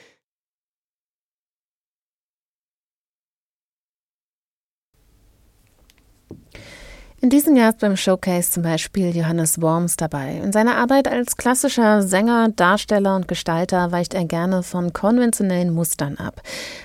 In 7.24 7.30
diesem 7.30 7.56
Jahr 7.56 7.70
ist 7.70 7.78
beim 7.78 7.96
Showcase 7.96 8.50
zum 8.50 8.64
Beispiel 8.64 9.16
Johannes 9.16 9.58
Worms 9.62 9.96
dabei. 9.96 10.42
In 10.44 10.52
seiner 10.52 10.76
Arbeit 10.76 11.08
als 11.08 11.38
klassischer 11.38 12.02
Sänger, 12.02 12.50
Darsteller 12.54 13.16
und 13.16 13.28
Gestalter 13.28 13.92
weicht 13.92 14.12
er 14.12 14.26
gerne 14.26 14.62
von 14.62 14.92
konventionellen 14.92 15.72
Mustern 15.72 16.18
ab. 16.18 16.42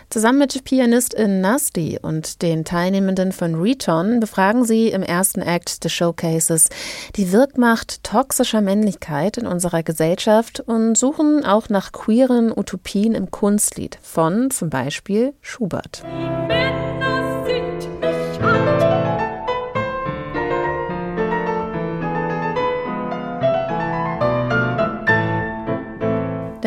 Zusammen 0.10 0.39
mit 0.39 0.63
Pianistin 0.63 1.41
Nasty 1.41 1.99
und 2.02 2.41
den 2.41 2.63
Teilnehmenden 2.63 3.34
von 3.34 3.56
Reton 3.56 4.21
befragen 4.21 4.63
sie 4.63 4.88
im 4.88 5.04
ersten 5.04 5.41
Act 5.41 5.84
des 5.84 5.91
Showcases 5.91 6.69
die 7.17 7.34
Wirkmacht 7.34 8.02
toxischer 8.06 8.62
Männlichkeit 8.62 9.36
in 9.38 9.45
unserer 9.45 9.84
Gesellschaft 9.84 10.62
und 10.62 10.97
suchen 10.97 11.43
auch 11.43 11.67
nach 11.67 11.91
queeren 11.91 12.54
Utopien 12.58 13.13
im 13.13 13.30
Kunstlied 13.30 13.99
von 14.02 14.52
zum 14.52 14.69
Beispiel 14.69 15.34
Schubert. 15.41 16.02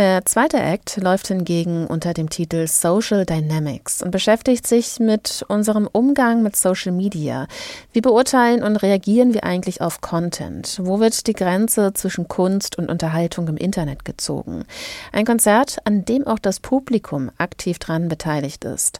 Der 0.02 0.24
zweite 0.24 0.58
Act 0.58 0.96
läuft 0.96 1.28
hingegen 1.28 1.86
unter 1.86 2.12
dem 2.12 2.28
Titel 2.28 2.66
Social 2.66 3.24
Dynamics 3.24 4.02
und 4.02 4.10
beschäftigt 4.10 4.66
sich 4.66 4.98
mit 4.98 5.44
unserem 5.46 5.88
Umgang 5.92 6.42
mit 6.42 6.56
Social 6.56 6.90
Media. 6.90 7.46
Wie 7.92 8.00
beurteilen 8.00 8.64
und 8.64 8.74
reagieren 8.74 9.32
wir 9.32 9.44
eigentlich 9.44 9.80
auf 9.80 10.00
Content? 10.00 10.80
Wo 10.82 10.98
wird 10.98 11.28
die 11.28 11.34
Grenze 11.34 11.92
zwischen 11.94 12.26
Kunst 12.26 12.78
und 12.78 12.90
Unterhaltung 12.90 13.46
im 13.46 13.56
Internet 13.56 14.04
gezogen? 14.04 14.64
Ein 15.12 15.24
Konzert, 15.24 15.76
an 15.84 16.04
dem 16.04 16.26
auch 16.26 16.40
das 16.40 16.58
Publikum 16.58 17.30
aktiv 17.38 17.78
dran 17.78 18.08
beteiligt 18.08 18.64
ist. 18.64 18.98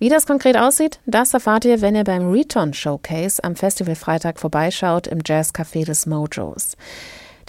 Wie 0.00 0.08
das 0.08 0.26
konkret 0.26 0.56
aussieht, 0.56 0.98
das 1.06 1.32
erfahrt 1.32 1.64
ihr, 1.64 1.80
wenn 1.80 1.94
ihr 1.94 2.02
beim 2.02 2.28
Return 2.28 2.74
Showcase 2.74 3.44
am 3.44 3.54
Festival 3.54 3.94
Freitag 3.94 4.40
vorbeischaut 4.40 5.06
im 5.06 5.20
Jazz 5.24 5.54
Café 5.54 5.86
des 5.86 6.06
Mojos. 6.06 6.76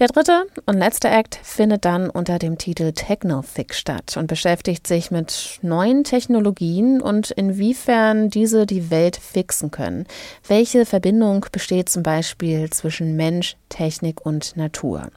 Der 0.02 0.08
dritte 0.08 0.48
und 0.66 0.80
letzte 0.80 1.10
Act 1.10 1.40
findet 1.44 1.86
dann 1.86 2.10
unter 2.10 2.40
dem 2.40 2.58
Titel 2.58 2.92
Technofix 2.92 3.78
statt 3.78 4.18
und 4.18 4.26
beschäftigt 4.26 4.88
sich 4.88 5.12
mit 5.12 5.60
neuen 5.62 6.04
Technologien 6.04 7.00
und 7.00 7.30
inwiefern 7.30 8.32
diese 8.32 8.66
die 8.66 8.90
Welt 8.90 9.16
fixen 9.16 9.70
können. 9.70 10.08
Welche 10.48 10.88
Verbindung 10.88 11.46
besteht 11.52 11.88
zum 11.90 12.02
Beispiel 12.02 12.72
zwischen 12.72 13.16
Mensch, 13.16 13.58
Technik 13.70 14.26
und 14.26 14.58
Natur? 14.58 15.12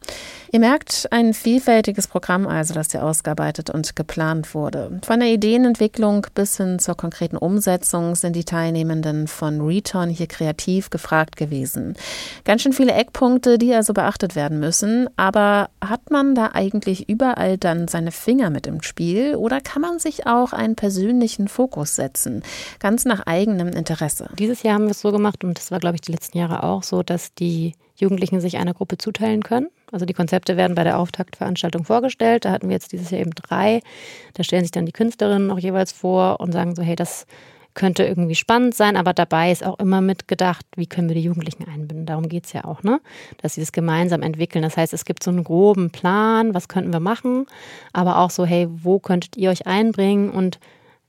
Ihr 0.52 0.60
merkt, 0.60 1.08
ein 1.10 1.32
vielfältiges 1.32 2.06
Programm 2.06 2.46
also, 2.46 2.74
das 2.74 2.92
hier 2.92 3.04
ausgearbeitet 3.04 3.70
und 3.70 3.96
geplant 3.96 4.54
wurde. 4.54 5.00
Von 5.02 5.20
der 5.20 5.30
Ideenentwicklung 5.30 6.26
bis 6.34 6.58
hin 6.58 6.78
zur 6.78 6.94
konkreten 6.94 7.38
Umsetzung 7.38 8.14
sind 8.16 8.36
die 8.36 8.44
Teilnehmenden 8.44 9.28
von 9.28 9.62
Return 9.62 10.10
hier 10.10 10.26
kreativ 10.26 10.90
gefragt 10.90 11.36
gewesen. 11.36 11.94
Ganz 12.44 12.60
schön 12.60 12.74
viele 12.74 12.92
Eckpunkte, 12.92 13.56
die 13.56 13.72
also 13.72 13.94
beachtet 13.94 14.36
werden 14.36 14.60
müssen. 14.60 14.73
Aber 15.16 15.70
hat 15.82 16.10
man 16.10 16.34
da 16.34 16.50
eigentlich 16.52 17.08
überall 17.08 17.58
dann 17.58 17.88
seine 17.88 18.12
Finger 18.12 18.50
mit 18.50 18.66
im 18.66 18.82
Spiel 18.82 19.36
oder 19.36 19.60
kann 19.60 19.82
man 19.82 19.98
sich 19.98 20.26
auch 20.26 20.52
einen 20.52 20.76
persönlichen 20.76 21.48
Fokus 21.48 21.96
setzen, 21.96 22.42
ganz 22.80 23.04
nach 23.04 23.26
eigenem 23.26 23.68
Interesse? 23.68 24.28
Dieses 24.38 24.62
Jahr 24.62 24.74
haben 24.74 24.84
wir 24.84 24.92
es 24.92 25.00
so 25.00 25.12
gemacht 25.12 25.44
und 25.44 25.58
das 25.58 25.70
war, 25.70 25.80
glaube 25.80 25.96
ich, 25.96 26.00
die 26.00 26.12
letzten 26.12 26.38
Jahre 26.38 26.62
auch 26.62 26.82
so, 26.82 27.02
dass 27.02 27.34
die 27.34 27.74
Jugendlichen 27.96 28.40
sich 28.40 28.56
einer 28.56 28.74
Gruppe 28.74 28.98
zuteilen 28.98 29.42
können. 29.42 29.68
Also 29.92 30.04
die 30.04 30.14
Konzepte 30.14 30.56
werden 30.56 30.74
bei 30.74 30.82
der 30.82 30.98
Auftaktveranstaltung 30.98 31.84
vorgestellt. 31.84 32.44
Da 32.44 32.50
hatten 32.50 32.68
wir 32.68 32.74
jetzt 32.74 32.92
dieses 32.92 33.10
Jahr 33.10 33.20
eben 33.20 33.30
drei. 33.30 33.80
Da 34.34 34.42
stellen 34.42 34.64
sich 34.64 34.72
dann 34.72 34.86
die 34.86 34.92
Künstlerinnen 34.92 35.50
auch 35.50 35.58
jeweils 35.58 35.92
vor 35.92 36.40
und 36.40 36.52
sagen 36.52 36.74
so, 36.74 36.82
hey, 36.82 36.96
das 36.96 37.26
könnte 37.74 38.04
irgendwie 38.04 38.34
spannend 38.34 38.74
sein, 38.74 38.96
aber 38.96 39.12
dabei 39.12 39.50
ist 39.50 39.64
auch 39.64 39.78
immer 39.78 40.00
mitgedacht, 40.00 40.64
wie 40.76 40.86
können 40.86 41.08
wir 41.08 41.14
die 41.14 41.22
Jugendlichen 41.22 41.66
einbinden. 41.68 42.06
Darum 42.06 42.28
geht 42.28 42.46
es 42.46 42.52
ja 42.52 42.64
auch, 42.64 42.82
ne? 42.82 43.00
Dass 43.42 43.54
sie 43.54 43.60
das 43.60 43.72
gemeinsam 43.72 44.22
entwickeln. 44.22 44.62
Das 44.62 44.76
heißt, 44.76 44.92
es 44.92 45.04
gibt 45.04 45.22
so 45.22 45.30
einen 45.30 45.44
groben 45.44 45.90
Plan, 45.90 46.54
was 46.54 46.68
könnten 46.68 46.92
wir 46.92 47.00
machen, 47.00 47.46
aber 47.92 48.18
auch 48.18 48.30
so, 48.30 48.46
hey, 48.46 48.68
wo 48.70 48.98
könntet 48.98 49.36
ihr 49.36 49.50
euch 49.50 49.66
einbringen? 49.66 50.30
Und 50.30 50.60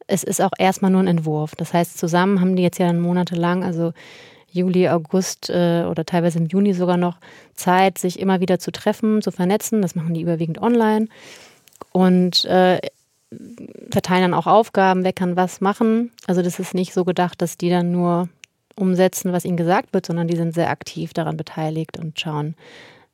es 0.07 0.23
ist 0.23 0.41
auch 0.41 0.51
erstmal 0.57 0.91
nur 0.91 1.01
ein 1.01 1.07
Entwurf. 1.07 1.55
Das 1.55 1.73
heißt, 1.73 1.97
zusammen 1.97 2.41
haben 2.41 2.55
die 2.55 2.63
jetzt 2.63 2.79
ja 2.79 2.87
dann 2.87 2.99
monatelang, 2.99 3.63
also 3.63 3.93
Juli, 4.51 4.87
August 4.89 5.49
äh, 5.49 5.83
oder 5.83 6.05
teilweise 6.05 6.39
im 6.39 6.47
Juni 6.47 6.73
sogar 6.73 6.97
noch 6.97 7.17
Zeit, 7.53 7.97
sich 7.97 8.19
immer 8.19 8.39
wieder 8.39 8.57
zu 8.57 8.71
treffen, 8.71 9.21
zu 9.21 9.31
vernetzen. 9.31 9.81
Das 9.81 9.95
machen 9.95 10.13
die 10.13 10.21
überwiegend 10.21 10.61
online 10.61 11.07
und 11.91 12.45
äh, 12.45 12.79
verteilen 13.91 14.31
dann 14.31 14.33
auch 14.33 14.47
Aufgaben, 14.47 15.03
wer 15.03 15.13
kann 15.13 15.35
was 15.35 15.61
machen. 15.61 16.11
Also 16.27 16.41
das 16.41 16.59
ist 16.59 16.73
nicht 16.73 16.93
so 16.93 17.05
gedacht, 17.05 17.41
dass 17.41 17.57
die 17.57 17.69
dann 17.69 17.91
nur 17.91 18.29
umsetzen, 18.75 19.31
was 19.31 19.45
ihnen 19.45 19.57
gesagt 19.57 19.93
wird, 19.93 20.05
sondern 20.05 20.27
die 20.27 20.37
sind 20.37 20.53
sehr 20.53 20.69
aktiv 20.69 21.13
daran 21.13 21.37
beteiligt 21.37 21.97
und 21.97 22.19
schauen, 22.19 22.55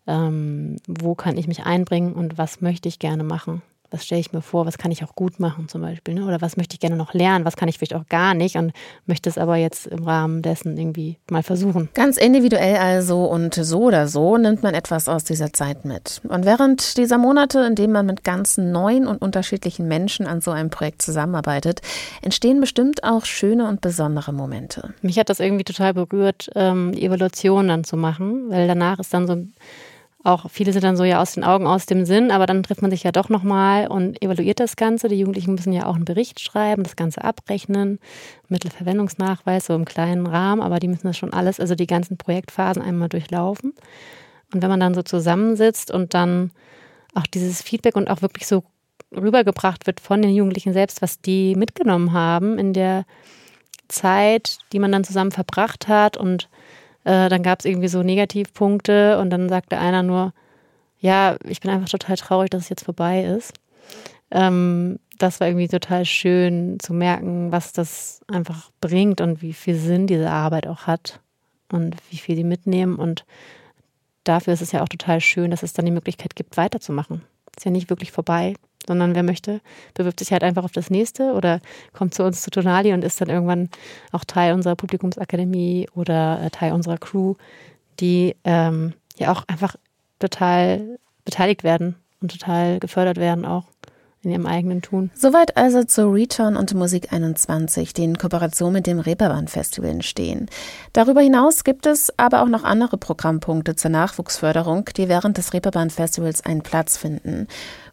ähm, 0.08 0.78
wo 0.88 1.16
kann 1.16 1.38
ich 1.38 1.48
mich 1.48 1.64
einbringen 1.64 2.14
und 2.14 2.38
was 2.38 2.62
möchte 2.62 2.90
ich 2.90 3.00
gerne 3.00 3.24
machen 3.24 3.62
was 3.92 4.06
stelle 4.06 4.22
ich 4.22 4.32
mir 4.32 4.42
vor, 4.42 4.66
was 4.66 4.78
kann 4.78 4.92
ich 4.92 5.04
auch 5.04 5.16
gut 5.16 5.40
machen 5.40 5.68
zum 5.68 5.82
Beispiel, 5.82 6.14
ne? 6.14 6.26
oder 6.26 6.42
was 6.42 6.58
möchte 6.58 6.76
ich 6.76 6.80
gerne 6.80 6.96
noch 6.96 7.14
lernen, 7.14 7.46
was 7.46 7.58
kann 7.58 7.68
ich 7.68 7.78
vielleicht 7.78 7.94
auch 7.94 8.08
gar 8.08 8.34
nicht 8.34 8.56
und 8.56 8.72
möchte 9.06 9.30
es 9.30 9.38
aber 9.38 9.58
jetzt 9.58 9.88
im 9.88 10.04
Rahmen 10.04 10.42
dessen 10.42 10.78
irgendwie 10.78 11.18
mal 11.30 11.44
versuchen. 11.44 11.90
Ganz 11.94 12.18
individuell 12.18 12.78
also 12.78 13.26
und 13.26 13.54
so 13.54 13.82
oder 13.84 14.08
so 14.08 14.38
nimmt 14.38 14.64
man 14.64 14.74
etwas 14.74 15.10
aus 15.10 15.26
dieser 15.26 15.52
Zeit 15.52 15.84
mit. 15.86 16.22
Und 16.28 16.46
während 16.46 16.98
dieser 16.98 17.18
Monate, 17.18 17.60
in 17.60 17.76
denen 17.76 17.94
man 17.94 18.06
mit 18.06 18.24
ganz 18.24 18.58
neuen 18.58 19.08
und 19.08 19.22
unterschiedlichen 19.22 19.88
Menschen 19.88 20.26
an 20.26 20.42
so 20.42 20.52
einem 20.52 20.70
Projekt 20.70 21.02
zusammenarbeitet, 21.02 21.82
entstehen 22.22 22.62
bestimmt 22.62 23.04
auch 23.04 23.26
schöne 23.26 23.68
und 23.68 23.82
besondere 23.82 24.32
Momente. 24.32 24.94
Mich 25.02 25.20
hat 25.20 25.30
das 25.30 25.42
irgendwie 25.42 25.66
total 25.66 25.94
berührt, 25.94 26.50
ähm, 26.56 26.94
die 26.94 27.04
Evaluation 27.04 27.68
dann 27.68 27.84
zu 27.84 27.98
machen, 27.98 28.50
weil 28.50 28.68
danach 28.68 29.00
ist 29.00 29.14
dann 29.14 29.28
so 29.28 29.36
auch 30.24 30.50
viele 30.52 30.72
sind 30.72 30.84
dann 30.84 30.98
so 30.98 31.04
ja 31.04 31.22
aus 31.22 31.34
den 31.34 31.44
Augen, 31.44 31.66
aus 31.66 31.88
dem 31.88 32.06
Sinn, 32.06 32.30
aber 32.30 32.46
dann 32.46 32.62
trifft 32.62 32.82
man 32.82 32.92
sich 32.92 33.04
ja 33.04 33.12
doch 33.12 33.30
nochmal 33.30 33.88
und 33.88 34.22
evaluiert 34.22 34.60
das 34.60 34.76
Ganze. 34.76 35.08
Die 35.08 35.16
Jugendlichen 35.16 35.56
müssen 35.56 35.74
ja 35.74 35.88
auch 35.88 35.96
einen 35.96 36.06
Bericht 36.06 36.40
schreiben, 36.40 36.84
das 36.84 36.96
Ganze 36.96 37.24
abrechnen, 37.24 38.00
Mittelverwendungsnachweis, 38.48 39.66
so 39.66 39.74
im 39.74 39.86
kleinen 39.86 40.28
Rahmen, 40.28 40.62
aber 40.62 40.80
die 40.80 40.88
müssen 40.88 41.08
das 41.08 41.18
schon 41.18 41.34
alles, 41.34 41.60
also 41.60 41.74
die 41.74 41.88
ganzen 41.88 42.18
Projektphasen 42.18 42.84
einmal 42.84 43.10
durchlaufen. 43.10 43.74
Und 44.54 44.62
wenn 44.62 44.70
man 44.70 44.80
dann 44.80 44.94
so 44.94 45.02
zusammensitzt 45.02 45.92
und 45.92 46.14
dann 46.14 46.52
auch 47.16 47.26
dieses 47.26 47.62
Feedback 47.62 47.96
und 47.96 48.10
auch 48.10 48.22
wirklich 48.22 48.48
so 48.48 48.64
rübergebracht 49.16 49.88
wird 49.88 50.00
von 50.00 50.22
den 50.22 50.36
Jugendlichen 50.36 50.74
selbst, 50.74 51.02
was 51.02 51.20
die 51.20 51.56
mitgenommen 51.56 52.14
haben 52.14 52.60
in 52.60 52.74
der 52.74 53.06
Zeit, 53.88 54.60
die 54.72 54.80
man 54.80 54.92
dann 54.92 55.04
zusammen 55.04 55.32
verbracht 55.32 55.88
hat 55.88 56.16
und 56.16 56.48
äh, 57.04 57.30
dann 57.30 57.44
gab 57.44 57.60
es 57.60 57.66
irgendwie 57.66 57.88
so 57.88 58.04
Negativpunkte 58.04 59.20
und 59.20 59.30
dann 59.30 59.50
sagte 59.50 59.78
einer 59.78 60.04
nur, 60.04 60.34
ja, 61.00 61.38
ich 61.48 61.62
bin 61.62 61.72
einfach 61.72 61.90
total 61.90 62.16
traurig, 62.16 62.50
dass 62.50 62.64
es 62.64 62.70
jetzt 62.70 62.86
vorbei 62.86 63.24
ist. 63.24 63.54
Ähm, 64.30 65.00
das 65.18 65.40
war 65.40 65.48
irgendwie 65.48 65.68
total 65.68 66.06
schön 66.06 66.80
zu 66.80 66.94
merken, 66.94 67.52
was 67.52 67.74
das 67.74 68.22
einfach 68.28 68.72
bringt 68.82 69.22
und 69.22 69.42
wie 69.42 69.54
viel 69.54 69.76
Sinn 69.76 70.08
diese 70.08 70.30
Arbeit 70.30 70.68
auch 70.68 70.88
hat 70.88 71.20
und 71.72 71.96
wie 72.10 72.18
viel 72.18 72.36
sie 72.36 72.44
mitnehmen. 72.44 72.96
Und 72.96 73.26
dafür 74.24 74.54
ist 74.54 74.62
es 74.62 74.72
ja 74.72 74.84
auch 74.84 74.90
total 74.90 75.22
schön, 75.22 75.52
dass 75.52 75.64
es 75.64 75.74
dann 75.74 75.86
die 75.86 75.92
Möglichkeit 75.92 76.36
gibt, 76.36 76.58
weiterzumachen. 76.58 77.24
Ist 77.56 77.66
ja 77.66 77.72
nicht 77.72 77.90
wirklich 77.90 78.12
vorbei 78.12 78.56
sondern 78.88 79.16
wer 79.16 79.24
möchte, 79.24 79.62
bewirbt 79.94 80.20
sich 80.20 80.32
halt 80.32 80.44
einfach 80.44 80.64
auf 80.64 80.72
das 80.72 80.90
nächste 80.90 81.34
oder 81.34 81.60
kommt 81.94 82.14
zu 82.14 82.24
uns 82.24 82.42
zu 82.42 82.52
Tonali 82.52 82.94
und 82.94 83.04
ist 83.04 83.22
dann 83.22 83.30
irgendwann 83.30 83.70
auch 84.12 84.26
Teil 84.26 84.54
unserer 84.54 84.76
Publikumsakademie 84.76 85.88
oder 85.96 86.42
äh, 86.44 86.50
Teil 86.50 86.74
unserer 86.74 86.98
Crew, 86.98 87.36
die 88.00 88.36
ähm, 88.44 88.94
ja 89.18 89.32
auch 89.32 89.44
einfach 89.48 89.76
total 90.20 91.00
beteiligt 91.26 91.64
werden 91.64 91.96
und 92.22 92.32
total 92.32 92.80
gefördert 92.80 93.18
werden 93.18 93.46
auch 93.46 93.66
in 94.24 94.32
ihrem 94.32 94.46
eigenen 94.46 94.82
Tun. 94.82 95.10
Soweit 95.16 95.58
also 95.58 95.84
zu 95.84 96.08
Return 96.12 96.56
und 96.56 96.74
Musik 96.76 97.12
21, 97.12 97.94
die 97.94 98.04
in 98.04 98.18
Kooperation 98.18 98.72
mit 98.72 98.86
dem 98.86 99.00
Reeperbahn 99.00 99.48
Festival 99.48 99.90
entstehen. 99.90 100.48
Darüber 100.94 101.22
hinaus 101.22 101.64
gibt 101.64 101.88
es 101.88 102.18
aber 102.20 102.44
auch 102.44 102.48
noch 102.48 102.64
andere 102.64 102.98
Programmpunkte 102.98 103.76
zur 103.76 103.90
Nachwuchsförderung, 103.90 104.86
die 104.96 105.10
während 105.10 105.38
des 105.38 105.54
Reeperbahn 105.54 105.90
Festivals 105.90 106.46
einen 106.46 106.62
Platz 106.62 106.98
finden. 106.98 107.48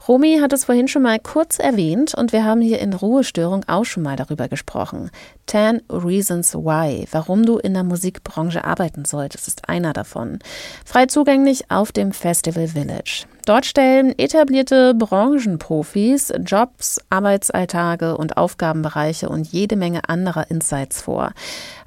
Romy 0.09 0.39
hat 0.41 0.55
es 0.55 0.65
vorhin 0.65 0.89
schon 0.89 1.03
mal 1.03 1.19
kurz 1.19 1.59
erwähnt 1.59 2.15
und 2.15 2.33
wir 2.33 2.43
haben 2.43 2.63
hier 2.63 2.79
in 2.79 2.95
Ruhestörung 2.95 3.65
auch 3.67 3.85
schon 3.85 4.03
mal 4.03 4.17
darüber 4.17 4.49
gesprochen. 4.49 5.11
10 5.49 5.83
Reasons 5.91 6.55
Why, 6.55 7.07
warum 7.13 7.45
du 7.45 7.59
in 7.59 7.75
der 7.75 7.85
Musikbranche 7.85 8.65
arbeiten 8.65 9.05
solltest, 9.05 9.49
ist 9.49 9.69
einer 9.69 9.93
davon. 9.93 10.39
Frei 10.87 11.05
zugänglich 11.05 11.71
auf 11.71 11.93
dem 11.93 12.13
Festival 12.13 12.69
Village. 12.69 13.27
Dort 13.49 13.65
stellen 13.65 14.13
etablierte 14.19 14.93
Branchenprofis 14.93 16.35
Jobs, 16.45 17.01
Arbeitsalltage 17.09 18.15
und 18.15 18.37
Aufgabenbereiche 18.37 19.31
und 19.31 19.51
jede 19.51 19.75
Menge 19.75 20.07
anderer 20.07 20.51
Insights 20.51 21.01
vor. 21.01 21.33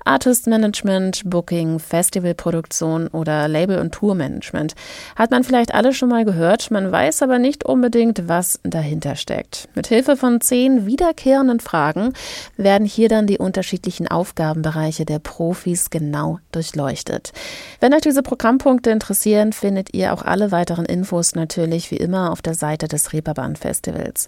Artist 0.03 0.47
Management, 0.47 1.21
Booking, 1.25 1.77
Festivalproduktion 1.77 3.07
oder 3.09 3.47
Label- 3.47 3.77
und 3.77 3.93
Tourmanagement. 3.93 4.73
Hat 5.15 5.29
man 5.29 5.43
vielleicht 5.43 5.75
alle 5.75 5.93
schon 5.93 6.09
mal 6.09 6.25
gehört, 6.25 6.71
man 6.71 6.91
weiß 6.91 7.21
aber 7.21 7.37
nicht 7.37 7.63
unbedingt, 7.63 8.27
was 8.27 8.59
dahinter 8.63 9.15
steckt. 9.15 9.69
Mit 9.75 9.85
Hilfe 9.85 10.17
von 10.17 10.41
zehn 10.41 10.87
wiederkehrenden 10.87 11.59
Fragen 11.59 12.13
werden 12.57 12.87
hier 12.87 13.09
dann 13.09 13.27
die 13.27 13.37
unterschiedlichen 13.37 14.07
Aufgabenbereiche 14.07 15.05
der 15.05 15.19
Profis 15.19 15.91
genau 15.91 16.39
durchleuchtet. 16.51 17.31
Wenn 17.79 17.93
euch 17.93 18.01
diese 18.01 18.23
Programmpunkte 18.23 18.89
interessieren, 18.89 19.53
findet 19.53 19.93
ihr 19.93 20.13
auch 20.13 20.23
alle 20.23 20.51
weiteren 20.51 20.85
Infos 20.85 21.35
natürlich 21.35 21.50
wie 21.57 21.97
immer 21.97 22.31
auf 22.31 22.41
der 22.41 22.53
Seite 22.53 22.87
des 22.87 23.13
Reeperbahn 23.13 23.55
Festivals. 23.55 24.27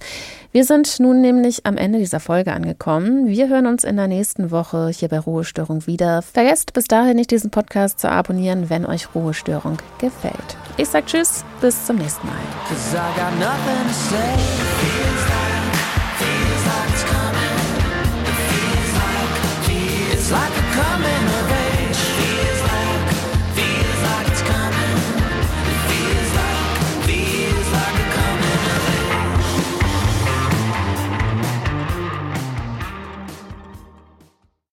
Wir 0.51 0.65
sind 0.65 0.99
nun 0.99 1.21
nämlich 1.21 1.65
am 1.65 1.77
Ende 1.77 1.99
dieser 1.99 2.19
Folge 2.19 2.53
angekommen. 2.53 3.27
Wir 3.27 3.49
hören 3.49 3.67
uns 3.67 3.83
in 3.83 3.95
der 3.95 4.07
nächsten 4.07 4.51
Woche 4.51 4.89
hier 4.89 5.07
bei 5.07 5.19
Ruhestörung 5.19 5.87
wieder. 5.87 6.21
Vergesst 6.21 6.73
bis 6.73 6.85
dahin 6.85 7.15
nicht, 7.15 7.31
diesen 7.31 7.51
Podcast 7.51 7.99
zu 7.99 8.09
abonnieren, 8.09 8.69
wenn 8.69 8.85
euch 8.85 9.15
Ruhestörung 9.15 9.77
gefällt. 9.99 10.57
Ich 10.77 10.89
sag 10.89 11.05
Tschüss, 11.05 11.43
bis 11.61 11.85
zum 11.85 11.97
nächsten 11.97 12.27
Mal. 12.27 12.35